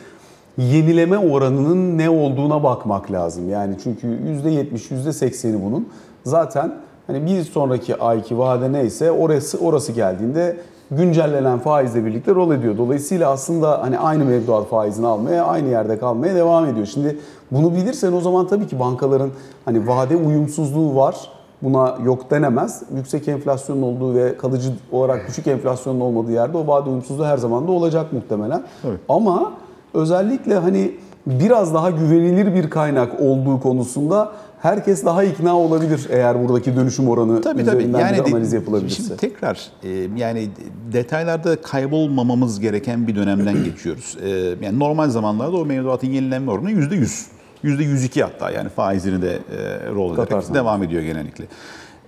yenileme 0.57 1.17
oranının 1.17 1.97
ne 1.97 2.09
olduğuna 2.09 2.63
bakmak 2.63 3.11
lazım. 3.11 3.49
Yani 3.49 3.75
çünkü 3.83 4.07
%70, 4.07 4.93
%80'i 4.93 5.63
bunun 5.65 5.87
zaten 6.23 6.75
hani 7.07 7.25
bir 7.25 7.43
sonraki 7.43 8.01
ayki 8.01 8.37
vade 8.37 8.71
neyse 8.71 9.11
orası 9.11 9.57
orası 9.57 9.91
geldiğinde 9.91 10.57
güncellenen 10.91 11.59
faizle 11.59 12.05
birlikte 12.05 12.35
rol 12.35 12.51
ediyor. 12.51 12.77
Dolayısıyla 12.77 13.31
aslında 13.31 13.81
hani 13.81 13.99
aynı 13.99 14.25
mevduat 14.25 14.67
faizini 14.69 15.07
almaya, 15.07 15.45
aynı 15.45 15.69
yerde 15.69 15.99
kalmaya 15.99 16.35
devam 16.35 16.65
ediyor. 16.65 16.85
Şimdi 16.85 17.17
bunu 17.51 17.73
bilirsen 17.73 18.13
o 18.13 18.21
zaman 18.21 18.47
tabii 18.47 18.67
ki 18.67 18.79
bankaların 18.79 19.29
hani 19.65 19.87
vade 19.87 20.15
uyumsuzluğu 20.15 20.95
var. 20.95 21.15
Buna 21.61 21.97
yok 22.05 22.31
denemez. 22.31 22.83
Yüksek 22.95 23.27
enflasyonun 23.27 23.81
olduğu 23.81 24.15
ve 24.15 24.37
kalıcı 24.37 24.69
olarak 24.91 25.27
düşük 25.27 25.47
enflasyonun 25.47 25.99
olmadığı 25.99 26.31
yerde 26.31 26.57
o 26.57 26.67
vade 26.67 26.89
uyumsuzluğu 26.89 27.25
her 27.25 27.37
zaman 27.37 27.67
da 27.67 27.71
olacak 27.71 28.13
muhtemelen. 28.13 28.63
Tabii. 28.81 28.97
Ama 29.09 29.53
özellikle 29.93 30.55
hani 30.55 30.91
biraz 31.27 31.73
daha 31.73 31.89
güvenilir 31.89 32.53
bir 32.53 32.69
kaynak 32.69 33.21
olduğu 33.21 33.59
konusunda 33.59 34.31
herkes 34.61 35.05
daha 35.05 35.23
ikna 35.23 35.57
olabilir 35.57 36.07
eğer 36.09 36.47
buradaki 36.47 36.75
dönüşüm 36.75 37.09
oranı 37.09 37.41
Tabii 37.41 37.65
tabii. 37.65 37.77
üzerinden 37.77 37.99
Yani 37.99 38.25
bir 38.25 38.31
analiz 38.31 38.53
yapılabilirse. 38.53 38.95
Şimdi 39.03 39.17
tekrar 39.17 39.67
e, 39.83 39.89
yani 40.15 40.49
detaylarda 40.93 41.61
kaybolmamamız 41.61 42.59
gereken 42.59 43.07
bir 43.07 43.15
dönemden 43.15 43.63
geçiyoruz. 43.63 44.17
E, 44.23 44.29
yani 44.65 44.79
normal 44.79 45.09
zamanlarda 45.09 45.57
o 45.57 45.65
mevduatın 45.65 46.07
yenilenme 46.07 46.51
oranı 46.51 46.71
yüzde 46.71 46.95
yüz. 46.95 47.25
Yüzde 47.63 47.83
yüz 47.83 48.03
iki 48.03 48.23
hatta 48.23 48.51
yani 48.51 48.69
faizini 48.69 49.21
de 49.21 49.31
e, 49.33 49.89
rol 49.89 50.13
ederek 50.13 50.29
Katarsan. 50.29 50.55
devam 50.55 50.83
ediyor 50.83 51.01
genellikle. 51.01 51.45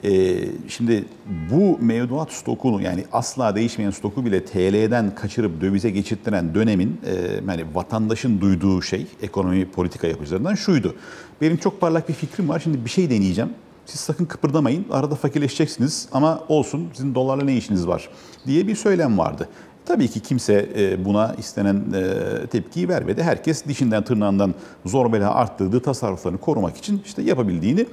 E, 0.03 0.37
şimdi 0.67 1.05
bu 1.51 1.77
mevduat 1.81 2.31
stokunu 2.31 2.81
yani 2.81 3.03
asla 3.11 3.55
değişmeyen 3.55 3.91
stoku 3.91 4.25
bile 4.25 4.45
TL'den 4.45 5.15
kaçırıp 5.15 5.61
dövize 5.61 5.89
geçirtiren 5.89 6.55
dönemin 6.55 7.01
e, 7.05 7.15
yani 7.47 7.65
vatandaşın 7.73 8.41
duyduğu 8.41 8.81
şey 8.81 9.07
ekonomi 9.21 9.71
politika 9.71 10.07
yapıcılarından 10.07 10.55
şuydu. 10.55 10.95
Benim 11.41 11.57
çok 11.57 11.81
parlak 11.81 12.09
bir 12.09 12.13
fikrim 12.13 12.49
var 12.49 12.59
şimdi 12.59 12.85
bir 12.85 12.89
şey 12.89 13.09
deneyeceğim. 13.09 13.49
Siz 13.85 13.99
sakın 13.99 14.25
kıpırdamayın. 14.25 14.85
Arada 14.91 15.15
fakirleşeceksiniz 15.15 16.09
ama 16.11 16.43
olsun 16.47 16.89
sizin 16.93 17.15
dolarla 17.15 17.43
ne 17.43 17.57
işiniz 17.57 17.87
var 17.87 18.09
diye 18.47 18.67
bir 18.67 18.75
söylem 18.75 19.17
vardı. 19.17 19.49
Tabii 19.85 20.07
ki 20.07 20.19
kimse 20.19 20.69
e, 20.77 21.05
buna 21.05 21.35
istenen 21.37 21.83
e, 21.93 22.47
tepkiyi 22.47 22.89
vermedi. 22.89 23.23
Herkes 23.23 23.65
dişinden 23.65 24.03
tırnağından 24.03 24.53
zor 24.85 25.13
bela 25.13 25.35
arttırdığı 25.35 25.79
tasarruflarını 25.79 26.37
korumak 26.37 26.77
için 26.77 27.01
işte 27.05 27.21
yapabildiğini 27.21 27.85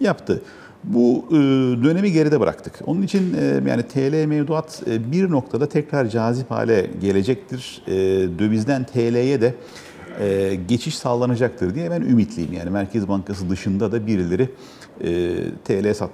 yaptı. 0.00 0.42
Bu 0.86 1.24
e, 1.30 1.34
dönemi 1.84 2.12
geride 2.12 2.40
bıraktık. 2.40 2.74
Onun 2.86 3.02
için 3.02 3.34
e, 3.34 3.70
yani 3.70 3.82
TL 3.82 4.26
mevduat 4.26 4.82
e, 4.86 5.12
bir 5.12 5.30
noktada 5.30 5.68
tekrar 5.68 6.08
cazip 6.08 6.50
hale 6.50 6.90
gelecektir. 7.00 7.82
Dövizden 8.38 8.84
TL'ye 8.84 9.40
de 9.40 9.54
geçiş 10.68 10.98
sağlanacaktır 10.98 11.74
diye 11.74 11.90
ben 11.90 12.00
ümitliyim. 12.00 12.52
Yani 12.52 12.70
Merkez 12.70 13.08
Bankası 13.08 13.50
dışında 13.50 13.92
da 13.92 14.06
birileri 14.06 14.48
TL 15.64 15.94
sat, 15.94 16.10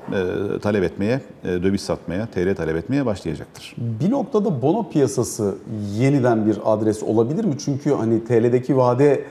talep 0.62 0.84
etmeye, 0.84 1.20
döviz 1.44 1.80
satmaya, 1.80 2.26
TL 2.26 2.54
talep 2.54 2.76
etmeye 2.76 3.06
başlayacaktır. 3.06 3.76
Bir 3.78 4.10
noktada 4.10 4.62
bono 4.62 4.90
piyasası 4.90 5.54
yeniden 5.98 6.46
bir 6.46 6.58
adres 6.64 7.02
olabilir 7.02 7.44
mi? 7.44 7.54
Çünkü 7.64 7.90
hani 7.90 8.24
TL'deki 8.24 8.76
vade 8.76 9.24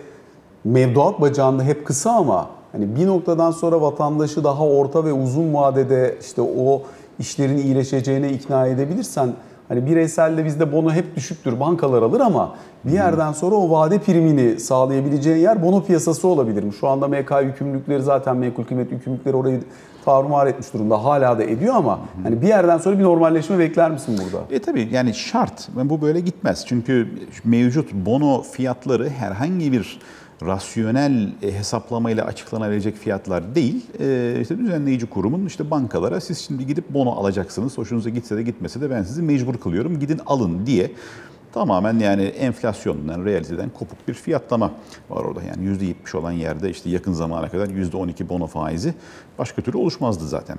mevduat 0.63 1.21
bacağında 1.21 1.63
hep 1.63 1.85
kısa 1.85 2.11
ama 2.11 2.58
hani 2.71 2.95
bir 2.95 3.07
noktadan 3.07 3.51
sonra 3.51 3.81
vatandaşı 3.81 4.43
daha 4.43 4.67
orta 4.67 5.05
ve 5.05 5.13
uzun 5.13 5.53
vadede 5.53 6.17
işte 6.21 6.41
o 6.41 6.81
işlerin 7.19 7.57
iyileşeceğine 7.57 8.31
ikna 8.31 8.67
edebilirsen 8.67 9.29
hani 9.67 9.85
bireyselde 9.85 10.45
bizde 10.45 10.71
bono 10.71 10.91
hep 10.91 11.15
düşüktür 11.15 11.59
bankalar 11.59 12.01
alır 12.01 12.19
ama 12.19 12.55
bir 12.85 12.91
yerden 12.91 13.31
sonra 13.31 13.55
o 13.55 13.71
vade 13.71 13.99
primini 13.99 14.59
sağlayabileceğin 14.59 15.37
yer 15.37 15.63
bono 15.63 15.83
piyasası 15.83 16.27
olabilir 16.27 16.63
mi? 16.63 16.73
Şu 16.73 16.87
anda 16.87 17.07
MK 17.07 17.31
yükümlülükleri 17.43 18.03
zaten 18.03 18.37
menkul 18.37 18.63
kıymet 18.63 18.91
yükümlülükleri 18.91 19.35
orayı 19.35 19.61
tarumar 20.05 20.47
etmiş 20.47 20.73
durumda. 20.73 21.03
Hala 21.03 21.39
da 21.39 21.43
ediyor 21.43 21.75
ama 21.75 21.99
hani 22.23 22.41
bir 22.41 22.47
yerden 22.47 22.77
sonra 22.77 22.99
bir 22.99 23.03
normalleşme 23.03 23.59
bekler 23.59 23.91
misin 23.91 24.19
burada? 24.25 24.45
E 24.55 24.59
tabii 24.59 24.89
yani 24.91 25.13
şart. 25.13 25.69
Bu 25.75 26.01
böyle 26.01 26.19
gitmez. 26.19 26.65
Çünkü 26.67 27.07
mevcut 27.43 27.93
bono 27.93 28.41
fiyatları 28.41 29.09
herhangi 29.09 29.71
bir 29.71 29.99
rasyonel 30.45 31.29
e, 31.41 31.51
hesaplamayla 31.51 32.25
açıklanabilecek 32.25 32.97
fiyatlar 32.97 33.55
değil. 33.55 33.85
E, 33.99 34.37
işte 34.41 34.57
düzenleyici 34.57 35.05
kurumun 35.05 35.45
işte 35.45 35.71
bankalara 35.71 36.19
siz 36.19 36.37
şimdi 36.37 36.67
gidip 36.67 36.89
bono 36.89 37.11
alacaksınız. 37.11 37.77
Hoşunuza 37.77 38.09
gitse 38.09 38.37
de 38.37 38.43
gitmese 38.43 38.81
de 38.81 38.89
ben 38.89 39.03
sizi 39.03 39.21
mecbur 39.21 39.55
kılıyorum. 39.55 39.99
Gidin 39.99 40.19
alın 40.25 40.65
diye 40.65 40.91
tamamen 41.53 41.99
yani 41.99 42.23
enflasyondan, 42.23 43.25
realiteden 43.25 43.69
kopuk 43.69 44.07
bir 44.07 44.13
fiyatlama 44.13 44.71
var 45.09 45.23
orada. 45.23 45.41
Yani 45.43 45.77
%70 46.05 46.17
olan 46.17 46.31
yerde 46.31 46.69
işte 46.69 46.89
yakın 46.89 47.13
zamana 47.13 47.49
kadar 47.49 47.67
%12 47.67 48.29
bono 48.29 48.47
faizi 48.47 48.93
başka 49.37 49.61
türlü 49.61 49.77
oluşmazdı 49.77 50.27
zaten. 50.27 50.57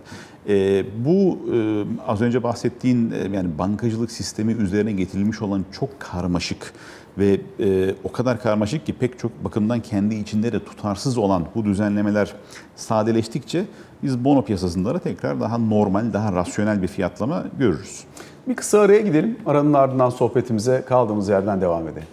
E, 0.49 0.85
bu 1.05 1.39
e, 1.55 1.85
az 2.07 2.21
önce 2.21 2.43
bahsettiğin 2.43 3.11
e, 3.11 3.37
yani 3.37 3.59
bankacılık 3.59 4.11
sistemi 4.11 4.53
üzerine 4.53 4.93
getirilmiş 4.93 5.43
olan 5.43 5.65
çok 5.73 6.01
karmaşık 6.01 6.73
ve 7.19 7.41
e, 7.61 7.95
o 8.05 8.13
kadar 8.13 8.41
karmaşık 8.41 8.87
ki 8.87 8.93
pek 8.93 9.19
çok 9.19 9.45
bakımdan 9.45 9.81
kendi 9.81 10.15
içinde 10.15 10.53
de 10.53 10.65
tutarsız 10.65 11.19
olan 11.19 11.45
bu 11.55 11.65
düzenlemeler 11.65 12.35
sadeleştikçe 12.77 13.65
biz 14.03 14.25
bono 14.25 14.45
piyasasında 14.45 14.95
da 14.95 14.99
tekrar 14.99 15.41
daha 15.41 15.59
normal, 15.59 16.13
daha 16.13 16.33
rasyonel 16.33 16.83
bir 16.83 16.89
fiyatlama 16.89 17.45
görürüz. 17.59 18.05
Bir 18.49 18.57
kısa 18.57 18.81
araya 18.81 19.01
gidelim. 19.01 19.39
Aranın 19.47 19.75
ardından 19.75 20.11
sohbetimize 20.11 20.85
kaldığımız 20.89 21.29
yerden 21.29 21.61
devam 21.61 21.89
edelim. 21.89 22.09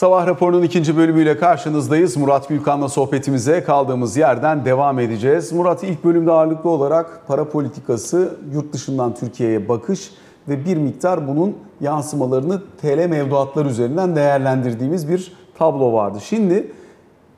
Sabah 0.00 0.26
raporunun 0.26 0.62
ikinci 0.62 0.96
bölümüyle 0.96 1.38
karşınızdayız. 1.38 2.16
Murat 2.16 2.48
Gülkan'la 2.48 2.88
sohbetimize 2.88 3.64
kaldığımız 3.64 4.16
yerden 4.16 4.64
devam 4.64 4.98
edeceğiz. 4.98 5.52
Murat 5.52 5.84
ilk 5.84 6.04
bölümde 6.04 6.32
ağırlıklı 6.32 6.70
olarak 6.70 7.26
para 7.26 7.48
politikası, 7.48 8.38
yurt 8.52 8.72
dışından 8.72 9.14
Türkiye'ye 9.14 9.68
bakış 9.68 10.10
ve 10.48 10.64
bir 10.64 10.76
miktar 10.76 11.28
bunun 11.28 11.56
yansımalarını 11.80 12.62
TL 12.80 13.06
mevduatlar 13.08 13.66
üzerinden 13.66 14.16
değerlendirdiğimiz 14.16 15.08
bir 15.08 15.32
tablo 15.58 15.92
vardı. 15.92 16.18
Şimdi 16.22 16.72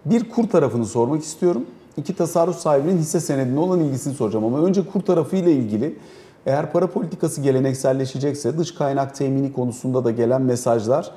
bir 0.05 0.31
kur 0.31 0.49
tarafını 0.49 0.87
sormak 0.87 1.23
istiyorum. 1.23 1.67
İki 1.97 2.17
tasarruf 2.17 2.57
sahibinin 2.57 2.99
hisse 2.99 3.21
senedine 3.21 3.61
olan 3.61 3.81
ilgisini 3.81 4.15
soracağım 4.15 4.45
ama 4.45 4.61
önce 4.61 4.87
kur 4.93 5.01
tarafı 5.01 5.37
ile 5.37 5.53
ilgili 5.53 5.99
eğer 6.47 6.73
para 6.73 6.87
politikası 6.87 7.41
gelenekselleşecekse 7.41 8.59
dış 8.59 8.75
kaynak 8.75 9.15
temini 9.15 9.53
konusunda 9.53 10.05
da 10.05 10.11
gelen 10.11 10.43
mesajlar 10.43 11.13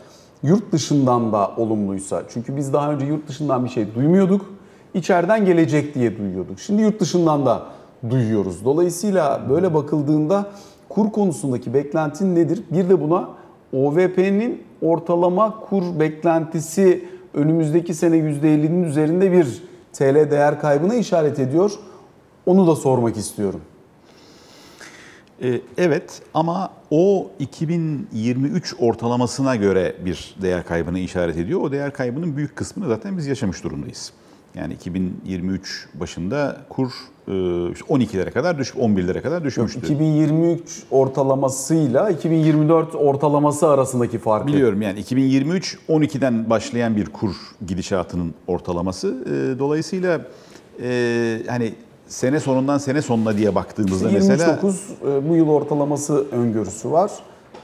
yurt 0.46 0.72
dışından 0.72 1.34
da 1.34 1.52
olumluysa. 1.58 2.24
Çünkü 2.30 2.58
biz 2.58 2.74
daha 2.74 2.92
önce 2.92 3.06
yurt 3.06 3.28
dışından 3.28 3.66
bir 3.66 3.70
şey 3.70 3.96
duymuyorduk. 3.96 4.46
İçeriden 4.94 5.46
gelecek 5.46 5.96
diye 5.96 6.18
duyuyorduk. 6.18 6.60
Şimdi 6.60 6.82
yurt 6.82 7.00
dışından 7.00 7.46
da 7.46 7.64
duyuyoruz. 8.10 8.66
Dolayısıyla 8.66 9.42
böyle 9.50 9.74
bakıldığında 9.74 10.46
kur 10.90 11.12
konusundaki 11.12 11.74
beklentin 11.74 12.36
nedir? 12.36 12.64
Bir 12.72 12.90
de 12.90 13.02
buna 13.02 13.30
OVP'nin 13.74 14.64
ortalama 14.82 15.60
kur 15.60 16.00
beklentisi 16.00 17.06
önümüzdeki 17.34 17.94
sene 17.94 18.16
%50'nin 18.16 18.84
üzerinde 18.84 19.32
bir 19.32 19.64
TL 19.94 20.32
değer 20.32 20.62
kaybına 20.62 20.96
işaret 20.96 21.40
ediyor. 21.40 21.72
Onu 22.46 22.68
da 22.68 22.76
sormak 22.76 23.18
istiyorum. 23.18 23.62
E, 25.44 25.62
evet 25.78 26.22
ama 26.34 26.70
o 26.92 27.32
2023 27.40 28.76
ortalamasına 28.80 29.56
göre 29.56 29.96
bir 30.06 30.36
değer 30.42 30.66
kaybını 30.66 31.00
işaret 31.00 31.38
ediyor. 31.38 31.62
O 31.62 31.72
değer 31.72 31.94
kaybının 31.94 32.38
büyük 32.38 32.56
kısmını 32.56 32.88
zaten 32.88 33.18
biz 33.18 33.28
yaşamış 33.28 33.64
durumdayız. 33.64 34.12
Yani 34.56 34.74
2023 34.74 35.88
başında 35.94 36.62
kur 36.70 36.92
e, 37.28 37.32
işte 37.72 37.86
12'lere 37.86 38.32
kadar 38.32 38.58
düşüp 38.58 38.78
11'lere 38.78 39.22
kadar 39.22 39.44
düşmüştü. 39.44 39.80
2023 39.80 40.84
ortalamasıyla 40.92 42.10
2024 42.10 42.96
ortalaması 42.96 43.68
arasındaki 43.68 44.18
farkı. 44.18 44.48
Biliyorum 44.48 44.82
yani 44.82 45.00
2023 45.00 45.78
12'den 45.90 46.50
başlayan 46.50 46.96
bir 46.96 47.06
kur 47.06 47.36
gidişatının 47.68 48.34
ortalaması. 48.48 49.08
E, 49.08 49.60
dolayısıyla 49.60 50.22
e, 50.82 51.42
hani 51.48 51.74
sene 52.08 52.40
sonundan 52.40 52.78
sene 52.78 53.02
sonuna 53.02 53.38
diye 53.38 53.56
baktığımızda 53.56 54.10
mesela 54.12 54.60
23.9 54.64 55.20
e, 55.20 55.30
bu 55.30 55.36
yıl 55.36 55.50
ortalaması 55.50 56.26
öngörüsü 56.32 56.92
var. 56.92 57.12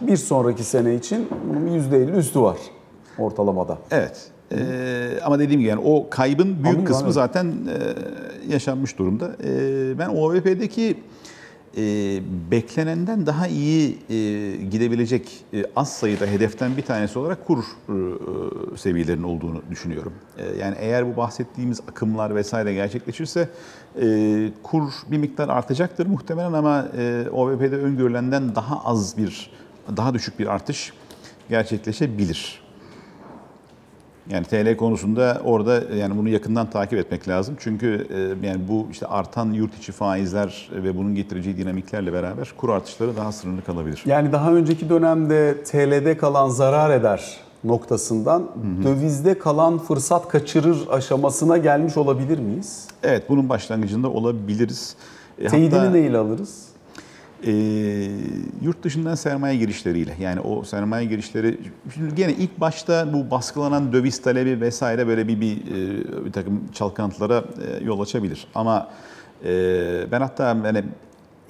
Bir 0.02 0.18
sonraki 0.18 0.64
sene 0.64 0.96
için 0.96 1.28
bunun 1.50 1.80
%50 1.80 2.18
üstü 2.18 2.42
var 2.42 2.58
ortalamada. 3.18 3.78
Evet. 3.92 4.32
Ee, 4.52 5.20
ama 5.24 5.40
dediğim 5.40 5.60
gibi 5.62 5.70
yani 5.70 5.82
o 5.86 6.10
kaybın 6.10 6.48
büyük 6.48 6.66
Anladım, 6.68 6.86
kısmı 6.86 6.98
anladım. 6.98 7.14
zaten 7.14 7.46
e, 7.48 8.54
yaşanmış 8.54 8.98
durumda. 8.98 9.36
Ee, 9.44 10.00
ben 10.00 10.10
OVP'deki 10.10 10.98
e, 11.78 11.84
beklenenden 12.52 13.26
daha 13.26 13.48
iyi 13.48 13.98
e, 14.10 14.16
gidebilecek 14.66 15.46
e, 15.54 15.66
az 15.76 15.94
sayıda 15.94 16.26
hedeften 16.26 16.78
bir 16.78 16.82
tanesi 16.82 17.20
olarak 17.20 17.48
kur 17.48 17.58
e, 17.58 17.68
seviyelerinin 18.78 19.24
olduğunu 19.24 19.62
düşünüyorum. 19.72 20.14
E, 20.38 20.58
yani 20.60 20.76
eğer 20.80 21.14
bu 21.14 21.18
bahsettiğimiz 21.18 21.80
akımlar 21.92 22.36
vesaire 22.36 22.74
gerçekleşirse 22.74 23.50
e, 24.02 24.50
kur 24.64 24.84
bir 25.12 25.18
miktar 25.18 25.50
artacaktır 25.50 26.06
muhtemelen 26.06 26.54
ama 26.54 26.86
e, 26.98 27.30
OVP'de 27.32 27.78
öngörülenden 27.78 28.56
daha 28.56 28.82
az 28.86 29.18
bir, 29.18 29.52
daha 29.98 30.14
düşük 30.14 30.40
bir 30.40 30.48
artış 30.48 30.94
gerçekleşebilir. 31.50 32.62
Yani 34.30 34.46
TL 34.46 34.78
konusunda 34.78 35.42
orada 35.44 35.96
yani 35.96 36.18
bunu 36.18 36.30
yakından 36.30 36.70
takip 36.70 37.00
etmek 37.00 37.28
lazım. 37.28 37.56
Çünkü 37.60 38.08
e, 38.44 38.48
yani 38.48 38.68
bu 38.68 38.88
işte 38.92 39.06
artan 39.06 39.52
yurt 39.52 39.78
içi 39.78 39.92
faizler 39.92 40.70
ve 40.72 40.98
bunun 40.98 41.16
getireceği 41.16 41.58
dinamiklerle 41.58 42.14
beraber 42.14 42.54
kur 42.58 42.70
artışları 42.70 43.18
daha 43.18 43.32
sınırlı 43.32 43.64
kalabilir. 43.64 44.04
Yani 44.06 44.32
daha 44.32 44.54
önceki 44.54 44.90
dönemde 44.90 45.64
TL'de 45.64 46.18
kalan 46.18 46.50
zarar 46.50 46.90
eder 46.90 47.38
noktasından 47.64 48.48
dövizde 48.84 49.40
kalan 49.40 49.78
fırsat 49.78 50.28
kaçırır 50.28 50.78
aşamasına 50.90 51.58
gelmiş 51.58 51.98
olabilir 51.98 52.40
miyiz? 52.40 52.88
Evet 53.04 53.24
bunun 53.30 53.50
başlangıcında 53.50 54.10
olabiliriz. 54.10 54.96
E, 55.40 55.48
Teyidini 55.48 55.80
hatta- 55.80 55.92
neyle 55.92 56.18
alırız? 56.18 56.66
e, 57.46 57.52
yurt 58.62 58.84
dışından 58.84 59.16
sermaye 59.16 59.58
girişleriyle 59.58 60.14
yani 60.20 60.40
o 60.40 60.64
sermaye 60.64 61.06
girişleri 61.06 61.58
şimdi 61.96 62.16
gene 62.16 62.34
ilk 62.34 62.60
başta 62.60 63.14
bu 63.14 63.32
baskılanan 63.32 63.94
döviz 63.94 64.22
talebi 64.22 64.62
vesaire 64.62 65.08
böyle 65.08 65.28
bir 65.28 65.42
bir, 65.42 65.58
e, 65.58 66.26
bir 66.26 66.32
takım 66.32 66.62
çalkantılara 66.74 67.38
e, 67.38 67.84
yol 67.86 68.00
açabilir 68.00 68.48
ama 68.56 68.88
ben 70.12 70.22
hatta 70.22 70.44
yani 70.66 70.84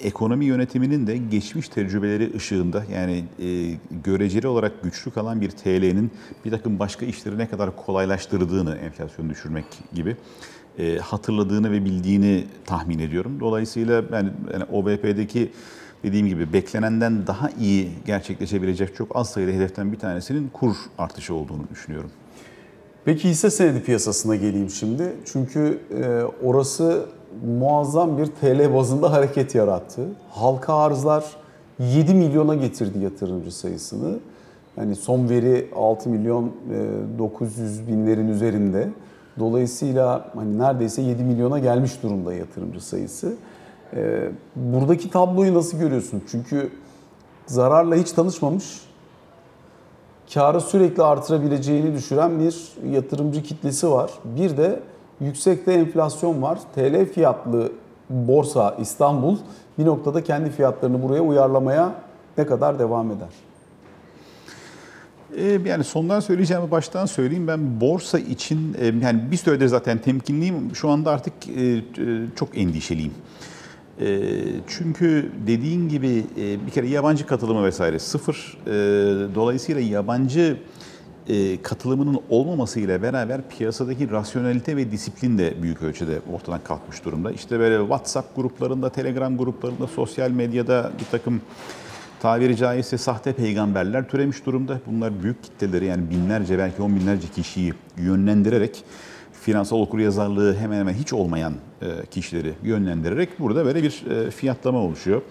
ekonomi 0.03 0.45
yönetiminin 0.45 1.07
de 1.07 1.17
geçmiş 1.17 1.69
tecrübeleri 1.69 2.35
ışığında 2.35 2.83
yani 2.93 3.23
e, 3.39 3.77
göreceli 4.03 4.47
olarak 4.47 4.83
güçlü 4.83 5.11
kalan 5.11 5.41
bir 5.41 5.49
TL'nin 5.49 6.11
bir 6.45 6.51
takım 6.51 6.79
başka 6.79 7.05
işleri 7.05 7.37
ne 7.37 7.49
kadar 7.49 7.75
kolaylaştırdığını 7.75 8.75
enflasyonu 8.75 9.29
düşürmek 9.29 9.65
gibi 9.93 10.15
e, 10.79 10.97
hatırladığını 10.97 11.71
ve 11.71 11.85
bildiğini 11.85 12.45
tahmin 12.65 12.99
ediyorum. 12.99 13.39
Dolayısıyla 13.39 14.11
ben 14.11 14.33
yani 14.53 14.63
OBP'deki 14.71 15.51
dediğim 16.03 16.27
gibi 16.27 16.53
beklenenden 16.53 17.27
daha 17.27 17.49
iyi 17.49 17.89
gerçekleşebilecek 18.05 18.95
çok 18.95 19.15
az 19.15 19.29
sayıda 19.29 19.51
hedeften 19.51 19.91
bir 19.91 19.99
tanesinin 19.99 20.49
kur 20.53 20.75
artışı 20.97 21.33
olduğunu 21.33 21.63
düşünüyorum. 21.71 22.11
Peki 23.05 23.29
hisse 23.29 23.49
senedi 23.49 23.83
piyasasına 23.83 24.35
geleyim 24.35 24.69
şimdi. 24.69 25.13
Çünkü 25.25 25.79
e, 25.93 26.21
orası 26.45 27.05
muazzam 27.59 28.17
bir 28.17 28.25
TL 28.25 28.73
bazında 28.73 29.11
hareket 29.11 29.55
yarattı. 29.55 30.01
Halka 30.29 30.75
arzlar 30.75 31.25
7 31.79 32.13
milyona 32.13 32.55
getirdi 32.55 32.99
yatırımcı 32.99 33.51
sayısını. 33.51 34.19
Yani 34.77 34.95
son 34.95 35.29
veri 35.29 35.69
6 35.75 36.09
milyon 36.09 36.45
e, 36.45 37.19
900 37.19 37.87
binlerin 37.87 38.27
üzerinde. 38.27 38.89
Dolayısıyla 39.39 40.31
hani 40.35 40.59
neredeyse 40.59 41.01
7 41.01 41.23
milyona 41.23 41.59
gelmiş 41.59 42.03
durumda 42.03 42.33
yatırımcı 42.33 42.85
sayısı. 42.85 43.33
E, 43.95 44.29
buradaki 44.55 45.09
tabloyu 45.09 45.53
nasıl 45.53 45.79
görüyorsun? 45.79 46.23
Çünkü 46.31 46.69
zararla 47.45 47.95
hiç 47.95 48.11
tanışmamış 48.11 48.81
karı 50.33 50.61
sürekli 50.61 51.03
artırabileceğini 51.03 51.93
düşüren 51.93 52.39
bir 52.39 52.71
yatırımcı 52.91 53.43
kitlesi 53.43 53.91
var. 53.91 54.11
Bir 54.25 54.57
de 54.57 54.79
yüksekte 55.21 55.73
enflasyon 55.73 56.41
var. 56.41 56.60
TL 56.75 57.05
fiyatlı 57.05 57.71
borsa 58.10 58.77
İstanbul 58.81 59.38
bir 59.77 59.86
noktada 59.86 60.23
kendi 60.23 60.49
fiyatlarını 60.49 61.03
buraya 61.03 61.21
uyarlamaya 61.21 61.93
ne 62.38 62.45
kadar 62.45 62.79
devam 62.79 63.12
eder? 63.12 63.29
E, 65.38 65.69
yani 65.69 65.84
sondan 65.84 66.19
söyleyeceğimi 66.19 66.71
baştan 66.71 67.05
söyleyeyim. 67.05 67.47
Ben 67.47 67.81
borsa 67.81 68.19
için 68.19 68.75
e, 68.79 68.86
yani 68.86 69.31
bir 69.31 69.38
süredir 69.38 69.67
zaten 69.67 69.97
temkinliyim. 69.97 70.75
Şu 70.75 70.89
anda 70.89 71.12
artık 71.12 71.34
e, 71.47 71.51
e, 71.51 71.81
çok 72.36 72.57
endişeliyim. 72.57 73.13
Çünkü 74.67 75.31
dediğin 75.47 75.89
gibi 75.89 76.25
bir 76.65 76.71
kere 76.71 76.88
yabancı 76.88 77.27
katılımı 77.27 77.63
vesaire 77.63 77.99
sıfır. 77.99 78.57
Dolayısıyla 79.36 79.81
yabancı 79.81 80.57
e, 81.29 81.62
katılımının 81.62 82.19
olmamasıyla 82.29 83.01
beraber 83.01 83.41
piyasadaki 83.49 84.12
rasyonelite 84.12 84.77
ve 84.77 84.91
disiplin 84.91 85.38
de 85.38 85.53
büyük 85.62 85.81
ölçüde 85.81 86.19
ortadan 86.34 86.60
kalkmış 86.63 87.05
durumda. 87.05 87.31
İşte 87.31 87.60
böyle 87.60 87.79
WhatsApp 87.79 88.36
gruplarında, 88.36 88.89
Telegram 88.89 89.38
gruplarında, 89.38 89.88
sosyal 89.88 90.31
medyada 90.31 90.91
bir 90.99 91.05
takım 91.12 91.41
tabiri 92.21 92.55
caizse 92.55 92.97
sahte 92.97 93.34
peygamberler 93.34 94.10
türemiş 94.10 94.45
durumda. 94.45 94.79
Bunlar 94.86 95.23
büyük 95.23 95.43
kitleleri 95.43 95.86
yani 95.86 96.10
binlerce 96.10 96.57
belki 96.57 96.81
on 96.81 96.95
binlerce 96.95 97.27
kişiyi 97.27 97.73
yönlendirerek 97.97 98.84
finansal 99.41 99.77
okuryazarlığı 99.77 100.55
hemen 100.55 100.79
hemen 100.79 100.93
hiç 100.93 101.13
olmayan 101.13 101.53
e, 101.81 102.05
kişileri 102.12 102.53
yönlendirerek 102.63 103.39
burada 103.39 103.65
böyle 103.65 103.84
bir 103.84 104.05
e, 104.12 104.31
fiyatlama 104.31 104.79
oluşuyor. 104.79 105.21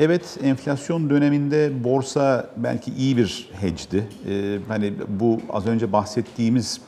Evet 0.00 0.38
enflasyon 0.42 1.10
döneminde 1.10 1.84
borsa 1.84 2.50
belki 2.56 2.92
iyi 2.92 3.16
bir 3.16 3.48
hedge'di. 3.60 4.08
Ee, 4.28 4.58
hani 4.68 4.92
bu 5.08 5.40
az 5.52 5.66
önce 5.66 5.92
bahsettiğimiz 5.92 6.80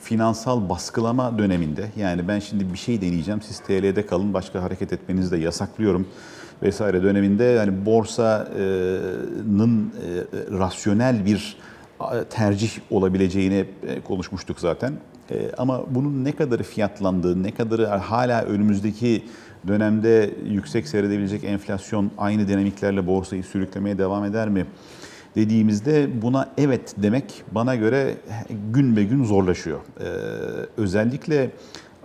finansal 0.00 0.68
baskılama 0.68 1.38
döneminde 1.38 1.90
yani 1.96 2.28
ben 2.28 2.38
şimdi 2.38 2.72
bir 2.72 2.78
şey 2.78 3.00
deneyeceğim 3.00 3.42
siz 3.42 3.58
TL'de 3.58 4.06
kalın 4.06 4.34
başka 4.34 4.62
hareket 4.62 4.92
etmenizi 4.92 5.30
de 5.30 5.36
yasaklıyorum 5.36 6.08
vesaire 6.62 7.02
döneminde 7.02 7.44
yani 7.44 7.86
borsanın 7.86 9.86
e, 9.86 9.90
rasyonel 10.58 11.26
bir 11.26 11.56
e, 12.00 12.24
tercih 12.24 12.70
olabileceğini 12.90 13.64
e, 13.86 14.00
konuşmuştuk 14.00 14.60
zaten. 14.60 14.92
E, 15.30 15.50
Ama 15.58 15.80
bunun 15.90 16.24
ne 16.24 16.32
kadarı 16.32 16.62
fiyatlandığı, 16.62 17.42
ne 17.42 17.50
kadarı 17.50 17.86
hala 17.86 18.42
önümüzdeki 18.42 19.22
dönemde 19.68 20.30
yüksek 20.46 20.88
seyredebilecek 20.88 21.44
enflasyon 21.44 22.10
aynı 22.18 22.48
dinamiklerle 22.48 23.06
borsayı 23.06 23.44
sürüklemeye 23.44 23.98
devam 23.98 24.24
eder 24.24 24.48
mi? 24.48 24.66
dediğimizde 25.36 26.22
buna 26.22 26.50
evet 26.58 26.94
demek 26.96 27.42
bana 27.52 27.74
göre 27.74 28.14
gün 28.72 28.96
be 28.96 29.04
gün 29.04 29.24
zorlaşıyor. 29.24 29.80
Ee, 30.00 30.04
özellikle 30.76 31.50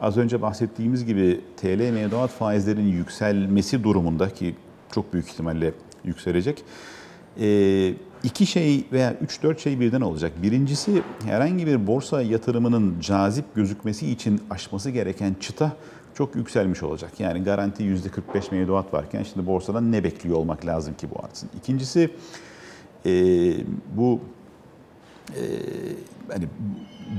az 0.01 0.17
önce 0.17 0.41
bahsettiğimiz 0.41 1.05
gibi 1.05 1.41
TL 1.57 1.91
mevduat 1.91 2.31
faizlerinin 2.31 2.91
yükselmesi 2.91 3.83
durumunda 3.83 4.29
ki 4.29 4.55
çok 4.91 5.13
büyük 5.13 5.27
ihtimalle 5.27 5.73
yükselecek. 6.05 6.63
Ee, 7.39 7.93
iki 8.23 8.45
şey 8.45 8.85
veya 8.91 9.15
üç 9.21 9.43
dört 9.43 9.59
şey 9.59 9.79
birden 9.79 10.01
olacak. 10.01 10.31
Birincisi 10.43 11.01
herhangi 11.25 11.67
bir 11.67 11.87
borsa 11.87 12.21
yatırımının 12.21 12.99
cazip 12.99 13.45
gözükmesi 13.55 14.11
için 14.11 14.41
aşması 14.49 14.89
gereken 14.89 15.35
çıta 15.39 15.71
çok 16.19 16.35
yükselmiş 16.35 16.83
olacak. 16.83 17.11
Yani 17.19 17.43
garanti 17.43 17.83
%45 17.83 18.51
mevduat 18.51 18.93
varken 18.93 19.23
şimdi 19.23 19.47
borsadan 19.47 19.91
ne 19.91 20.03
bekliyor 20.03 20.37
olmak 20.37 20.65
lazım 20.65 20.93
ki 20.93 21.07
bu 21.15 21.25
artsın. 21.25 21.49
İkincisi 21.57 22.09
e, 23.05 23.11
bu 23.97 24.19
e, 25.29 25.43
hani 26.31 26.45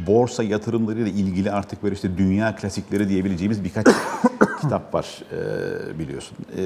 borsa 0.06 0.42
yatırımlarıyla 0.42 1.10
ilgili 1.10 1.50
artık 1.50 1.82
böyle 1.82 1.94
işte 1.94 2.18
dünya 2.18 2.56
klasikleri 2.56 3.08
diyebileceğimiz 3.08 3.64
birkaç 3.64 3.86
kitap 4.60 4.94
var 4.94 5.22
e, 5.32 5.98
biliyorsun. 5.98 6.38
E, 6.56 6.62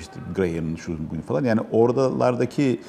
işte 0.00 0.14
Graham'ın 0.36 0.76
şu 0.76 0.98
bunu 1.10 1.22
falan 1.22 1.44
yani 1.44 1.60
oradalardaki 1.72 2.80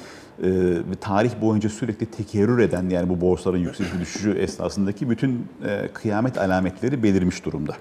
e, 0.42 0.76
tarih 1.00 1.40
boyunca 1.40 1.68
sürekli 1.68 2.06
tekerrür 2.06 2.58
eden 2.58 2.88
yani 2.88 3.08
bu 3.08 3.20
borsaların 3.20 3.60
yükseliş 3.60 3.92
düşüşü 4.00 4.30
esnasındaki 4.30 5.10
bütün 5.10 5.46
e, 5.64 5.88
kıyamet 5.94 6.38
alametleri 6.38 7.02
belirmiş 7.02 7.44
durumda. 7.44 7.76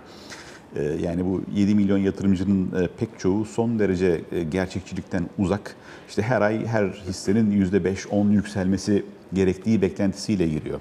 E, 0.76 0.84
yani 0.84 1.26
bu 1.26 1.42
7 1.56 1.76
milyon 1.76 1.98
yatırımcının 1.98 2.84
e, 2.84 2.88
pek 2.88 3.20
çoğu 3.20 3.46
son 3.46 3.80
derece 3.80 4.22
e, 4.32 4.44
gerçekçilikten 4.44 5.24
uzak. 5.40 5.76
İşte 6.10 6.22
her 6.22 6.42
ay 6.42 6.66
her 6.66 6.86
hissenin 6.88 7.66
%5-10 7.72 8.32
yükselmesi 8.32 9.06
gerektiği 9.34 9.82
beklentisiyle 9.82 10.48
giriyor. 10.48 10.80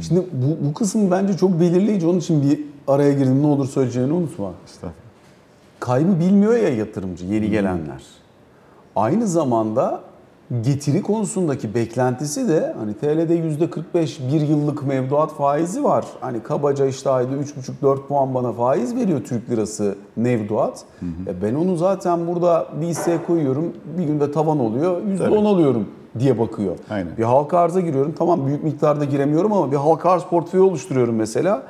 Şimdi 0.00 0.20
bu, 0.32 0.66
bu 0.66 0.74
kısım 0.74 1.10
bence 1.10 1.36
çok 1.36 1.60
belirleyici. 1.60 2.06
Onun 2.06 2.18
için 2.18 2.42
bir 2.42 2.60
araya 2.88 3.12
girdim. 3.12 3.42
Ne 3.42 3.46
olur 3.46 3.68
söyleyeceğini 3.68 4.12
unutma. 4.12 4.52
Estağfurullah. 4.64 4.94
Kaybı 5.80 6.20
bilmiyor 6.20 6.52
ya 6.52 6.68
yatırımcı, 6.68 7.24
yeni 7.24 7.50
gelenler. 7.50 8.02
Aynı 8.96 9.26
zamanda 9.26 10.00
getiri 10.62 11.02
konusundaki 11.02 11.74
beklentisi 11.74 12.48
de 12.48 12.74
hani 12.78 12.94
TL'de 12.94 13.34
yüzde 13.34 13.70
45 13.70 14.20
bir 14.20 14.40
yıllık 14.40 14.86
mevduat 14.86 15.34
faizi 15.34 15.84
var. 15.84 16.04
Hani 16.20 16.42
kabaca 16.42 16.86
işte 16.86 17.10
ayda 17.10 17.34
3,5-4 17.82 18.06
puan 18.06 18.34
bana 18.34 18.52
faiz 18.52 18.96
veriyor 18.96 19.24
Türk 19.24 19.50
lirası 19.50 19.94
mevduat. 20.16 20.84
E 21.26 21.42
ben 21.42 21.54
onu 21.54 21.76
zaten 21.76 22.26
burada 22.26 22.66
bir 22.80 22.86
hisseye 22.86 23.18
koyuyorum. 23.26 23.72
Bir 23.98 24.04
günde 24.04 24.32
tavan 24.32 24.58
oluyor. 24.58 25.02
%10 25.02 25.18
Tabii. 25.18 25.38
alıyorum 25.38 25.88
diye 26.18 26.38
bakıyor. 26.38 26.76
Aynen. 26.90 27.16
Bir 27.18 27.24
halka 27.24 27.58
arza 27.58 27.80
giriyorum. 27.80 28.14
Tamam 28.18 28.46
büyük 28.46 28.64
miktarda 28.64 29.04
giremiyorum 29.04 29.52
ama 29.52 29.72
bir 29.72 29.76
halka 29.76 30.10
arz 30.10 30.22
portföyü 30.22 30.62
oluşturuyorum 30.62 31.14
mesela. 31.14 31.62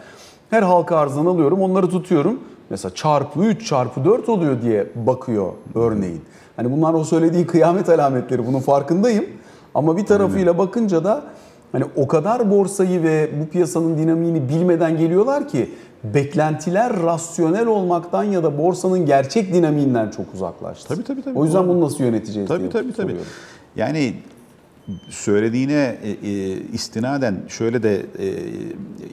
Her 0.50 0.62
halka 0.62 0.96
arzdan 0.96 1.26
alıyorum 1.26 1.62
onları 1.62 1.88
tutuyorum. 1.88 2.40
Mesela 2.70 2.94
çarpı 2.94 3.40
3 3.44 3.66
çarpı 3.66 4.04
4 4.04 4.28
oluyor 4.28 4.62
diye 4.62 4.86
bakıyor 4.94 5.52
örneğin. 5.74 6.20
Hani 6.56 6.72
bunlar 6.72 6.94
o 6.94 7.04
söylediği 7.04 7.46
kıyamet 7.46 7.88
alametleri 7.88 8.46
bunun 8.46 8.60
farkındayım. 8.60 9.24
Ama 9.74 9.96
bir 9.96 10.06
tarafıyla 10.06 10.58
bakınca 10.58 11.04
da 11.04 11.22
hani 11.72 11.84
o 11.96 12.08
kadar 12.08 12.50
borsayı 12.50 13.02
ve 13.02 13.30
bu 13.40 13.48
piyasanın 13.48 13.98
dinamiğini 13.98 14.48
bilmeden 14.48 14.98
geliyorlar 14.98 15.48
ki 15.48 15.70
beklentiler 16.04 17.02
rasyonel 17.02 17.66
olmaktan 17.66 18.24
ya 18.24 18.42
da 18.42 18.58
borsanın 18.58 19.06
gerçek 19.06 19.52
dinamiğinden 19.52 20.10
çok 20.10 20.34
uzaklaştı. 20.34 20.88
Tabii, 20.88 21.04
tabii, 21.04 21.22
tabii. 21.22 21.38
O 21.38 21.44
yüzden 21.44 21.68
bunu 21.68 21.80
nasıl 21.80 22.04
yöneteceğiz 22.04 22.48
Tabii 22.48 22.60
diye 22.60 22.70
tabii 22.70 22.92
tabii. 22.92 23.02
soruyorum. 23.02 23.26
Yani 23.76 24.14
söylediğine 25.08 25.98
e, 26.02 26.10
e, 26.10 26.56
istinaden 26.72 27.36
şöyle 27.48 27.82
de 27.82 28.06
e, 28.18 28.26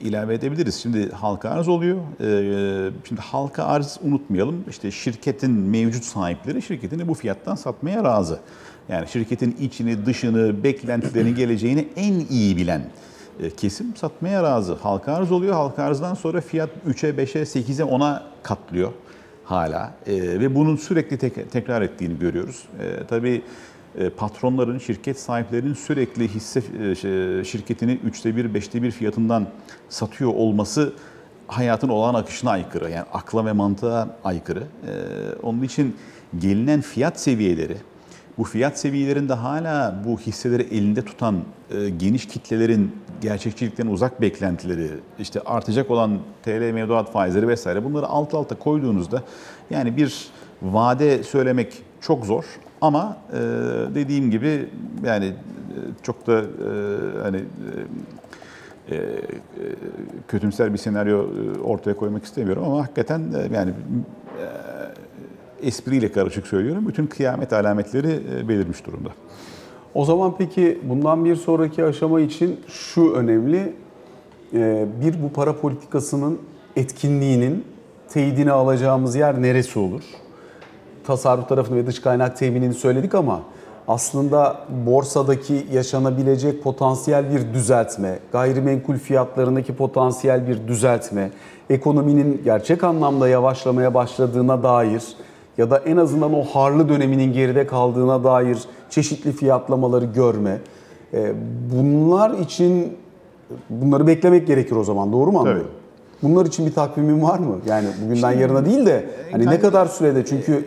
ilave 0.02 0.34
edebiliriz. 0.34 0.74
Şimdi 0.74 1.10
halka 1.10 1.50
arz 1.50 1.68
oluyor. 1.68 1.98
E, 2.20 2.90
şimdi 3.08 3.20
halka 3.20 3.64
arz 3.64 3.98
unutmayalım. 4.02 4.64
İşte 4.70 4.90
şirketin 4.90 5.50
mevcut 5.50 6.04
sahipleri 6.04 6.62
şirketini 6.62 7.08
bu 7.08 7.14
fiyattan 7.14 7.54
satmaya 7.54 8.04
razı. 8.04 8.40
Yani 8.88 9.08
şirketin 9.08 9.56
içini, 9.60 10.06
dışını, 10.06 10.64
beklentilerini, 10.64 11.34
geleceğini 11.34 11.88
en 11.96 12.14
iyi 12.30 12.56
bilen 12.56 12.82
e, 13.42 13.50
kesim 13.50 13.96
satmaya 13.96 14.42
razı. 14.42 14.74
Halka 14.74 15.12
arz 15.12 15.32
oluyor. 15.32 15.54
Halka 15.54 15.82
arzdan 15.82 16.14
sonra 16.14 16.40
fiyat 16.40 16.70
3'e, 16.88 17.10
5'e, 17.10 17.42
8'e, 17.42 17.84
10'a 17.84 18.22
katlıyor 18.42 18.92
hala. 19.48 19.92
E, 20.06 20.40
ve 20.40 20.54
bunun 20.54 20.76
sürekli 20.76 21.18
tek- 21.18 21.50
tekrar 21.52 21.82
ettiğini 21.82 22.18
görüyoruz. 22.18 22.62
E, 22.80 23.06
tabii 23.08 23.42
patronların, 24.16 24.78
şirket 24.78 25.20
sahiplerinin 25.20 25.74
sürekli 25.74 26.28
hisse 26.28 26.62
e, 26.82 26.94
şey, 26.94 27.44
şirketini 27.44 27.92
üçte 27.92 28.36
bir, 28.36 28.54
beşte 28.54 28.82
bir 28.82 28.90
fiyatından 28.90 29.46
satıyor 29.88 30.34
olması 30.34 30.92
hayatın 31.46 31.88
olağan 31.88 32.14
akışına 32.14 32.50
aykırı. 32.50 32.90
Yani 32.90 33.06
akla 33.12 33.46
ve 33.46 33.52
mantığa 33.52 34.16
aykırı. 34.24 34.62
E, 34.62 34.92
onun 35.42 35.62
için 35.62 35.96
gelinen 36.38 36.80
fiyat 36.80 37.20
seviyeleri, 37.20 37.76
bu 38.38 38.44
fiyat 38.44 38.78
seviyelerinde 38.78 39.34
hala 39.34 40.02
bu 40.06 40.18
hisseleri 40.18 40.62
elinde 40.62 41.04
tutan 41.04 41.36
e, 41.70 41.88
geniş 41.88 42.26
kitlelerin 42.26 42.96
gerçekçilikten 43.20 43.86
uzak 43.86 44.20
beklentileri, 44.20 44.88
işte 45.18 45.40
artacak 45.40 45.90
olan 45.90 46.18
TL 46.42 46.70
mevduat 46.72 47.12
faizleri 47.12 47.48
vesaire 47.48 47.84
bunları 47.84 48.06
alt 48.06 48.34
alta 48.34 48.54
koyduğunuzda 48.54 49.22
yani 49.70 49.96
bir 49.96 50.28
vade 50.62 51.22
söylemek 51.22 51.72
çok 52.00 52.26
zor 52.26 52.44
ama 52.80 53.16
e, 53.32 53.36
dediğim 53.94 54.30
gibi 54.30 54.68
yani 55.06 55.24
e, 55.26 55.76
çok 56.02 56.26
da 56.26 56.38
e, 56.38 56.44
hani 57.22 57.36
e, 58.90 58.96
e, 58.96 59.20
kötümser 60.28 60.72
bir 60.72 60.78
senaryo 60.78 61.22
e, 61.24 61.60
ortaya 61.60 61.96
koymak 61.96 62.24
istemiyorum 62.24 62.64
ama 62.66 62.82
hakikaten 62.82 63.20
e, 63.20 63.54
yani 63.54 63.72
espriyle 65.62 66.12
karışık 66.12 66.46
söylüyorum. 66.46 66.88
Bütün 66.88 67.06
kıyamet 67.06 67.52
alametleri 67.52 68.20
e, 68.36 68.48
belirmiş 68.48 68.86
durumda. 68.86 69.08
O 69.94 70.04
zaman 70.04 70.34
peki 70.38 70.78
bundan 70.82 71.24
bir 71.24 71.36
sonraki 71.36 71.84
aşama 71.84 72.20
için 72.20 72.60
şu 72.68 73.12
önemli. 73.12 73.72
Ee, 74.54 74.86
Bir 75.02 75.22
bu 75.22 75.32
para 75.32 75.56
politikasının 75.60 76.38
etkinliğinin 76.76 77.64
teyidini 78.08 78.52
alacağımız 78.52 79.16
yer 79.16 79.42
neresi 79.42 79.78
olur? 79.78 80.02
Tasarruf 81.08 81.48
tarafını 81.48 81.76
ve 81.76 81.86
dış 81.86 82.00
kaynak 82.00 82.36
teminini 82.36 82.74
söyledik 82.74 83.14
ama 83.14 83.40
aslında 83.88 84.56
borsadaki 84.86 85.66
yaşanabilecek 85.72 86.62
potansiyel 86.62 87.24
bir 87.34 87.54
düzeltme, 87.54 88.18
gayrimenkul 88.32 88.94
fiyatlarındaki 88.94 89.76
potansiyel 89.76 90.48
bir 90.48 90.68
düzeltme, 90.68 91.30
ekonominin 91.70 92.40
gerçek 92.44 92.84
anlamda 92.84 93.28
yavaşlamaya 93.28 93.94
başladığına 93.94 94.62
dair 94.62 95.02
ya 95.58 95.70
da 95.70 95.78
en 95.78 95.96
azından 95.96 96.34
o 96.34 96.42
harlı 96.42 96.88
döneminin 96.88 97.32
geride 97.32 97.66
kaldığına 97.66 98.24
dair 98.24 98.58
çeşitli 98.90 99.32
fiyatlamaları 99.32 100.04
görme. 100.04 100.58
Ee, 101.14 101.32
Bunlar 101.76 102.38
için 102.38 102.96
bunları 103.70 104.06
beklemek 104.06 104.46
gerekir 104.46 104.76
o 104.76 104.84
zaman 104.84 105.12
doğru 105.12 105.32
mu 105.32 105.38
anlıyorum? 105.38 105.70
Bunlar 106.22 106.46
için 106.46 106.66
bir 106.66 106.74
takvimin 106.74 107.22
var 107.22 107.38
mı? 107.38 107.58
Yani 107.66 107.86
bugünden 108.04 108.32
yarına 108.32 108.64
değil 108.64 108.86
de 108.86 109.06
hani 109.32 109.46
ne 109.46 109.60
kadar 109.60 109.86
sürede 109.86 110.24
çünkü 110.24 110.64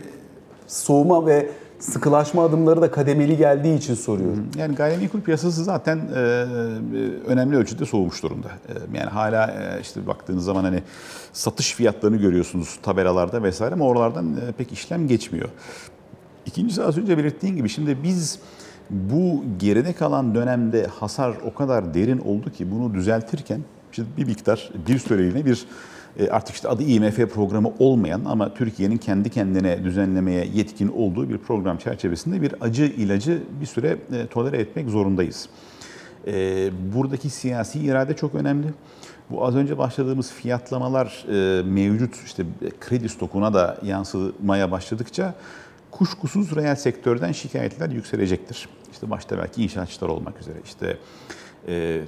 soğuma 0.71 1.25
ve 1.25 1.49
sıkılaşma 1.79 2.45
adımları 2.45 2.81
da 2.81 2.91
kademeli 2.91 3.38
geldiği 3.38 3.77
için 3.77 3.93
soruyorum. 3.93 4.47
Yani 4.57 4.75
gayrimenkul 4.75 5.21
piyasası 5.21 5.63
zaten 5.63 5.97
e, 5.97 6.19
e, 6.19 6.23
önemli 7.27 7.57
ölçüde 7.57 7.86
soğumuş 7.86 8.23
durumda. 8.23 8.47
E, 8.47 8.97
yani 8.97 9.10
hala 9.10 9.47
e, 9.47 9.81
işte 9.81 10.07
baktığınız 10.07 10.43
zaman 10.45 10.63
hani 10.63 10.84
satış 11.34 11.75
fiyatlarını 11.75 12.17
görüyorsunuz 12.17 12.79
tabelalarda 12.84 13.43
vesaire 13.43 13.73
ama 13.73 13.86
oralardan 13.86 14.36
e, 14.36 14.51
pek 14.51 14.71
işlem 14.71 15.07
geçmiyor. 15.07 15.49
İkincisi 16.45 16.84
az 16.84 16.97
önce 16.97 17.17
belirttiğim 17.17 17.55
gibi 17.55 17.69
şimdi 17.69 17.97
biz 18.03 18.39
bu 18.89 19.43
geride 19.60 19.93
kalan 19.93 20.36
dönemde 20.36 20.88
hasar 20.88 21.34
o 21.45 21.53
kadar 21.53 21.93
derin 21.93 22.19
oldu 22.19 22.51
ki 22.51 22.71
bunu 22.71 22.93
düzeltirken 22.93 23.62
işte 23.91 24.03
bir 24.17 24.25
miktar 24.25 24.71
bir 24.88 24.99
süreliğine 24.99 25.45
bir 25.45 25.65
artık 26.32 26.56
işte 26.56 26.67
adı 26.67 26.84
IMF 26.84 27.15
programı 27.15 27.71
olmayan 27.80 28.21
ama 28.26 28.54
Türkiye'nin 28.54 28.97
kendi 28.97 29.30
kendine 29.30 29.84
düzenlemeye 29.84 30.47
yetkin 30.54 30.88
olduğu 30.88 31.30
bir 31.30 31.38
program 31.38 31.78
çerçevesinde 31.78 32.41
bir 32.41 32.56
acı 32.62 32.84
ilacı 32.84 33.43
bir 33.62 33.65
süre 33.65 33.97
e, 34.13 34.28
tolere 34.28 34.58
etmek 34.58 34.89
zorundayız. 34.89 35.50
E, 36.28 36.34
Buradaki 36.95 37.30
siyasi 37.30 37.80
irade 37.80 38.15
çok 38.15 38.36
önemli. 38.36 38.67
Bu 39.30 39.45
az 39.45 39.56
önce 39.56 39.78
başladığımız 39.78 40.32
fiyatlamalar 40.32 41.26
e, 41.30 41.63
mevcut 41.63 42.15
işte 42.26 42.43
kredi 42.80 43.10
stokuna 43.10 43.54
da 43.54 43.78
yansımaya 43.84 44.71
başladıkça 44.71 45.34
kuşkusuz 45.91 46.56
reel 46.56 46.76
sektörden 46.76 47.32
şikayetler 47.32 47.89
yükselecektir. 47.89 48.69
İşte 48.91 49.10
başta 49.10 49.38
belki 49.38 49.63
inşaatçılar 49.63 50.10
olmak 50.10 50.41
üzere 50.41 50.58
işte 50.65 50.97
e, 51.67 52.02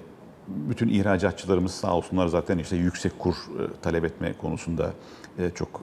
bütün 0.48 0.90
ihracatçılarımız 0.90 1.72
sağ 1.72 1.96
olsunlar 1.96 2.28
zaten 2.28 2.58
işte 2.58 2.76
yüksek 2.76 3.20
kur 3.20 3.34
e, 3.34 3.82
talep 3.82 4.06
etme 4.06 4.34
konusunda 4.42 4.94
e, 5.40 5.50
çok 5.56 5.82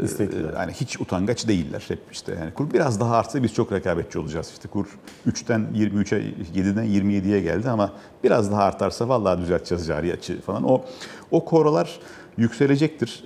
e, 0.00 0.04
İstekliler. 0.04 0.52
yani 0.54 0.72
hiç 0.72 1.00
utangaç 1.00 1.48
değiller. 1.48 1.84
Hep 1.88 1.98
işte 2.12 2.34
yani 2.40 2.54
kur 2.54 2.72
biraz 2.72 3.00
daha 3.00 3.16
artsa 3.16 3.42
biz 3.42 3.54
çok 3.54 3.72
rekabetçi 3.72 4.18
olacağız. 4.18 4.50
İşte 4.52 4.68
kur 4.68 4.86
3'ten 5.28 5.66
23'e 5.74 6.34
7'den 6.60 6.86
27'ye 6.86 7.40
geldi 7.40 7.70
ama 7.70 7.92
biraz 8.24 8.50
daha 8.50 8.62
artarsa 8.62 9.08
vallahi 9.08 9.40
düzelteceğiz 9.40 9.86
cari 9.86 10.12
açığı 10.12 10.40
falan. 10.40 10.70
O 10.70 10.84
o 11.30 11.44
koralar 11.44 12.00
yükselecektir. 12.36 13.24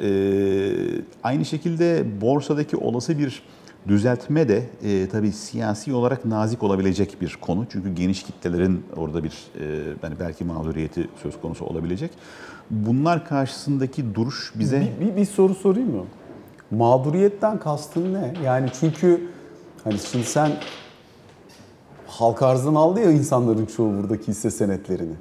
Aynı 1.23 1.45
şekilde 1.45 2.21
borsadaki 2.21 2.77
olası 2.77 3.19
bir 3.19 3.43
düzeltme 3.89 4.49
de 4.49 4.63
e, 4.85 5.09
tabii 5.09 5.33
siyasi 5.33 5.95
olarak 5.95 6.25
nazik 6.25 6.63
olabilecek 6.63 7.21
bir 7.21 7.39
konu. 7.41 7.67
Çünkü 7.73 7.95
geniş 7.95 8.23
kitlelerin 8.23 8.85
orada 8.97 9.25
bir 9.25 9.33
e, 9.61 9.65
yani 10.03 10.15
belki 10.21 10.45
mağduriyeti 10.45 11.09
söz 11.23 11.41
konusu 11.41 11.65
olabilecek. 11.65 12.11
Bunlar 12.71 13.29
karşısındaki 13.29 14.15
duruş 14.15 14.53
bize 14.55 14.81
Bir, 15.01 15.07
bir, 15.07 15.17
bir 15.17 15.25
soru 15.25 15.55
sorayım 15.55 15.97
mı? 15.97 16.05
Mağduriyetten 16.71 17.59
kastın 17.59 18.15
ne? 18.15 18.35
Yani 18.45 18.69
çünkü 18.81 19.29
hani 19.85 19.99
şimdi 19.99 20.25
sen 20.25 20.53
halk 22.07 22.43
arzdan 22.43 22.75
aldı 22.75 23.01
ya 23.01 23.11
insanların 23.11 23.67
çoğu 23.67 23.99
buradaki 23.99 24.29
hisse 24.29 24.51
senetlerini. 24.51 25.15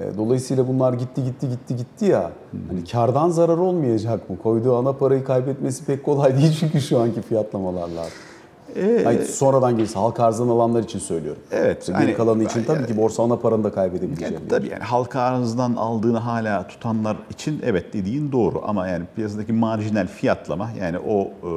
E, 0.00 0.16
Dolayısıyla 0.16 0.68
bunlar 0.68 0.92
gitti 0.92 1.24
gitti 1.24 1.48
gitti 1.48 1.76
gitti 1.76 2.04
ya. 2.04 2.30
Hani 2.68 2.84
kardan 2.84 3.28
zarar 3.30 3.58
olmayacak 3.58 4.30
mı? 4.30 4.36
Koyduğu 4.42 4.76
ana 4.76 4.92
parayı 4.92 5.24
kaybetmesi 5.24 5.84
pek 5.84 6.04
kolay 6.04 6.36
değil 6.38 6.56
çünkü 6.60 6.80
şu 6.80 6.98
anki 7.00 7.22
fiyatlamalarla. 7.22 8.04
Hayır, 9.04 9.22
sonradan 9.22 9.76
gelirse 9.76 9.98
halk 9.98 10.20
arzdan 10.20 10.48
alanlar 10.48 10.82
için 10.82 10.98
söylüyorum. 10.98 11.42
Evet, 11.52 11.86
Geri 11.86 11.96
hani- 11.96 12.14
kalanı 12.14 12.44
için 12.44 12.64
tabii 12.64 12.86
ki 12.86 12.96
borsa 12.96 13.22
ana 13.22 13.36
paranı 13.36 13.64
da 13.64 13.72
kaybedebileceğini. 13.72 14.34
Yani 14.34 14.48
tabii 14.48 14.68
yani 14.68 14.82
halka 14.82 15.20
arzdan 15.20 15.74
aldığını 15.76 16.18
hala 16.18 16.66
tutanlar 16.68 17.16
için 17.30 17.60
evet 17.64 17.92
dediğin 17.92 18.32
doğru 18.32 18.62
ama 18.66 18.88
yani 18.88 19.04
piyasadaki 19.16 19.52
marjinal 19.52 20.06
fiyatlama 20.06 20.70
yani 20.80 20.98
o 20.98 21.20
e, 21.20 21.50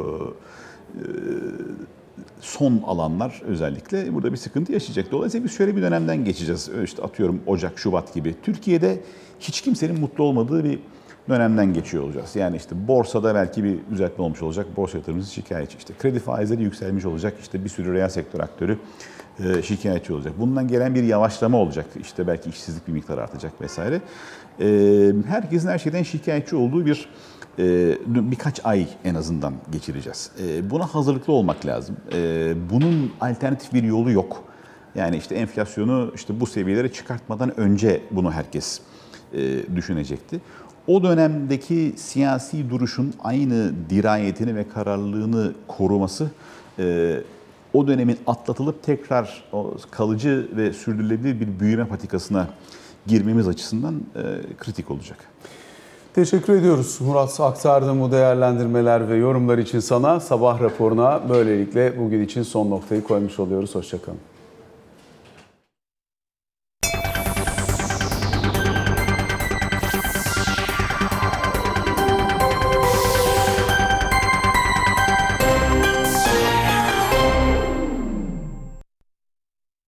e, 0.95 1.01
son 2.41 2.81
alanlar 2.85 3.41
özellikle 3.45 4.13
burada 4.13 4.31
bir 4.31 4.37
sıkıntı 4.37 4.73
yaşayacak. 4.73 5.11
Dolayısıyla 5.11 5.45
biz 5.45 5.51
şöyle 5.51 5.75
bir 5.75 5.81
dönemden 5.81 6.23
geçeceğiz. 6.25 6.69
İşte 6.83 7.03
atıyorum 7.03 7.41
Ocak, 7.45 7.79
Şubat 7.79 8.13
gibi. 8.13 8.35
Türkiye'de 8.43 8.99
hiç 9.39 9.61
kimsenin 9.61 9.99
mutlu 9.99 10.23
olmadığı 10.23 10.63
bir 10.63 10.79
dönemden 11.29 11.73
geçiyor 11.73 12.03
olacağız. 12.03 12.35
Yani 12.35 12.55
işte 12.55 12.87
borsada 12.87 13.35
belki 13.35 13.63
bir 13.63 13.79
düzeltme 13.91 14.23
olmuş 14.23 14.41
olacak. 14.41 14.77
Borsa 14.77 14.97
yatırımcısı 14.97 15.33
şikayetçi. 15.33 15.77
İşte 15.77 15.93
kredi 15.99 16.19
faizleri 16.19 16.63
yükselmiş 16.63 17.05
olacak. 17.05 17.33
İşte 17.41 17.63
bir 17.63 17.69
sürü 17.69 17.93
reel 17.93 18.09
sektör 18.09 18.39
aktörü 18.39 18.77
e, 19.39 19.61
şikayetçi 19.61 20.13
olacak. 20.13 20.33
Bundan 20.39 20.67
gelen 20.67 20.95
bir 20.95 21.03
yavaşlama 21.03 21.57
olacak. 21.57 21.85
İşte 21.99 22.27
belki 22.27 22.49
işsizlik 22.49 22.87
bir 22.87 22.93
miktar 22.93 23.17
artacak 23.17 23.61
vesaire. 23.61 24.01
E, 24.59 24.67
herkesin 25.27 25.69
her 25.69 25.77
şeyden 25.77 26.03
şikayetçi 26.03 26.55
olduğu 26.55 26.85
bir 26.85 27.09
birkaç 28.07 28.65
ay 28.65 28.87
en 29.03 29.15
azından 29.15 29.53
geçireceğiz. 29.71 30.31
E, 30.43 30.69
buna 30.69 30.85
hazırlıklı 30.85 31.33
olmak 31.33 31.65
lazım. 31.65 31.97
E, 32.13 32.53
bunun 32.69 33.11
alternatif 33.21 33.73
bir 33.73 33.83
yolu 33.83 34.11
yok. 34.11 34.43
Yani 34.95 35.17
işte 35.17 35.35
enflasyonu 35.35 36.11
işte 36.15 36.39
bu 36.39 36.45
seviyelere 36.45 36.93
çıkartmadan 36.93 37.59
önce 37.59 38.01
bunu 38.11 38.31
herkes 38.31 38.81
e, 39.33 39.75
düşünecekti. 39.75 40.41
O 40.87 41.03
dönemdeki 41.03 41.93
siyasi 41.97 42.69
duruşun 42.69 43.13
aynı 43.23 43.71
dirayetini 43.89 44.55
ve 44.55 44.69
kararlılığını 44.69 45.53
koruması 45.67 46.31
e, 46.79 47.17
o 47.73 47.87
dönemin 47.87 48.17
atlatılıp 48.27 48.83
tekrar 48.83 49.43
kalıcı 49.91 50.49
ve 50.55 50.73
sürdürülebilir 50.73 51.39
bir 51.39 51.59
büyüme 51.59 51.87
patikasına 51.87 52.47
girmemiz 53.07 53.47
açısından 53.47 53.95
e, 53.95 54.21
kritik 54.57 54.91
olacak. 54.91 55.17
Teşekkür 56.17 56.53
ediyoruz 56.53 56.97
Murat 57.01 57.39
aktardığım 57.39 58.01
bu 58.01 58.11
değerlendirmeler 58.11 59.09
ve 59.09 59.15
yorumlar 59.15 59.57
için 59.57 59.79
sana 59.79 60.19
sabah 60.19 60.61
raporuna 60.61 61.21
böylelikle 61.29 61.99
bugün 61.99 62.21
için 62.21 62.43
son 62.43 62.69
noktayı 62.69 63.03
koymuş 63.03 63.39
oluyoruz. 63.39 63.75
Hoşçakalın. 63.75 64.19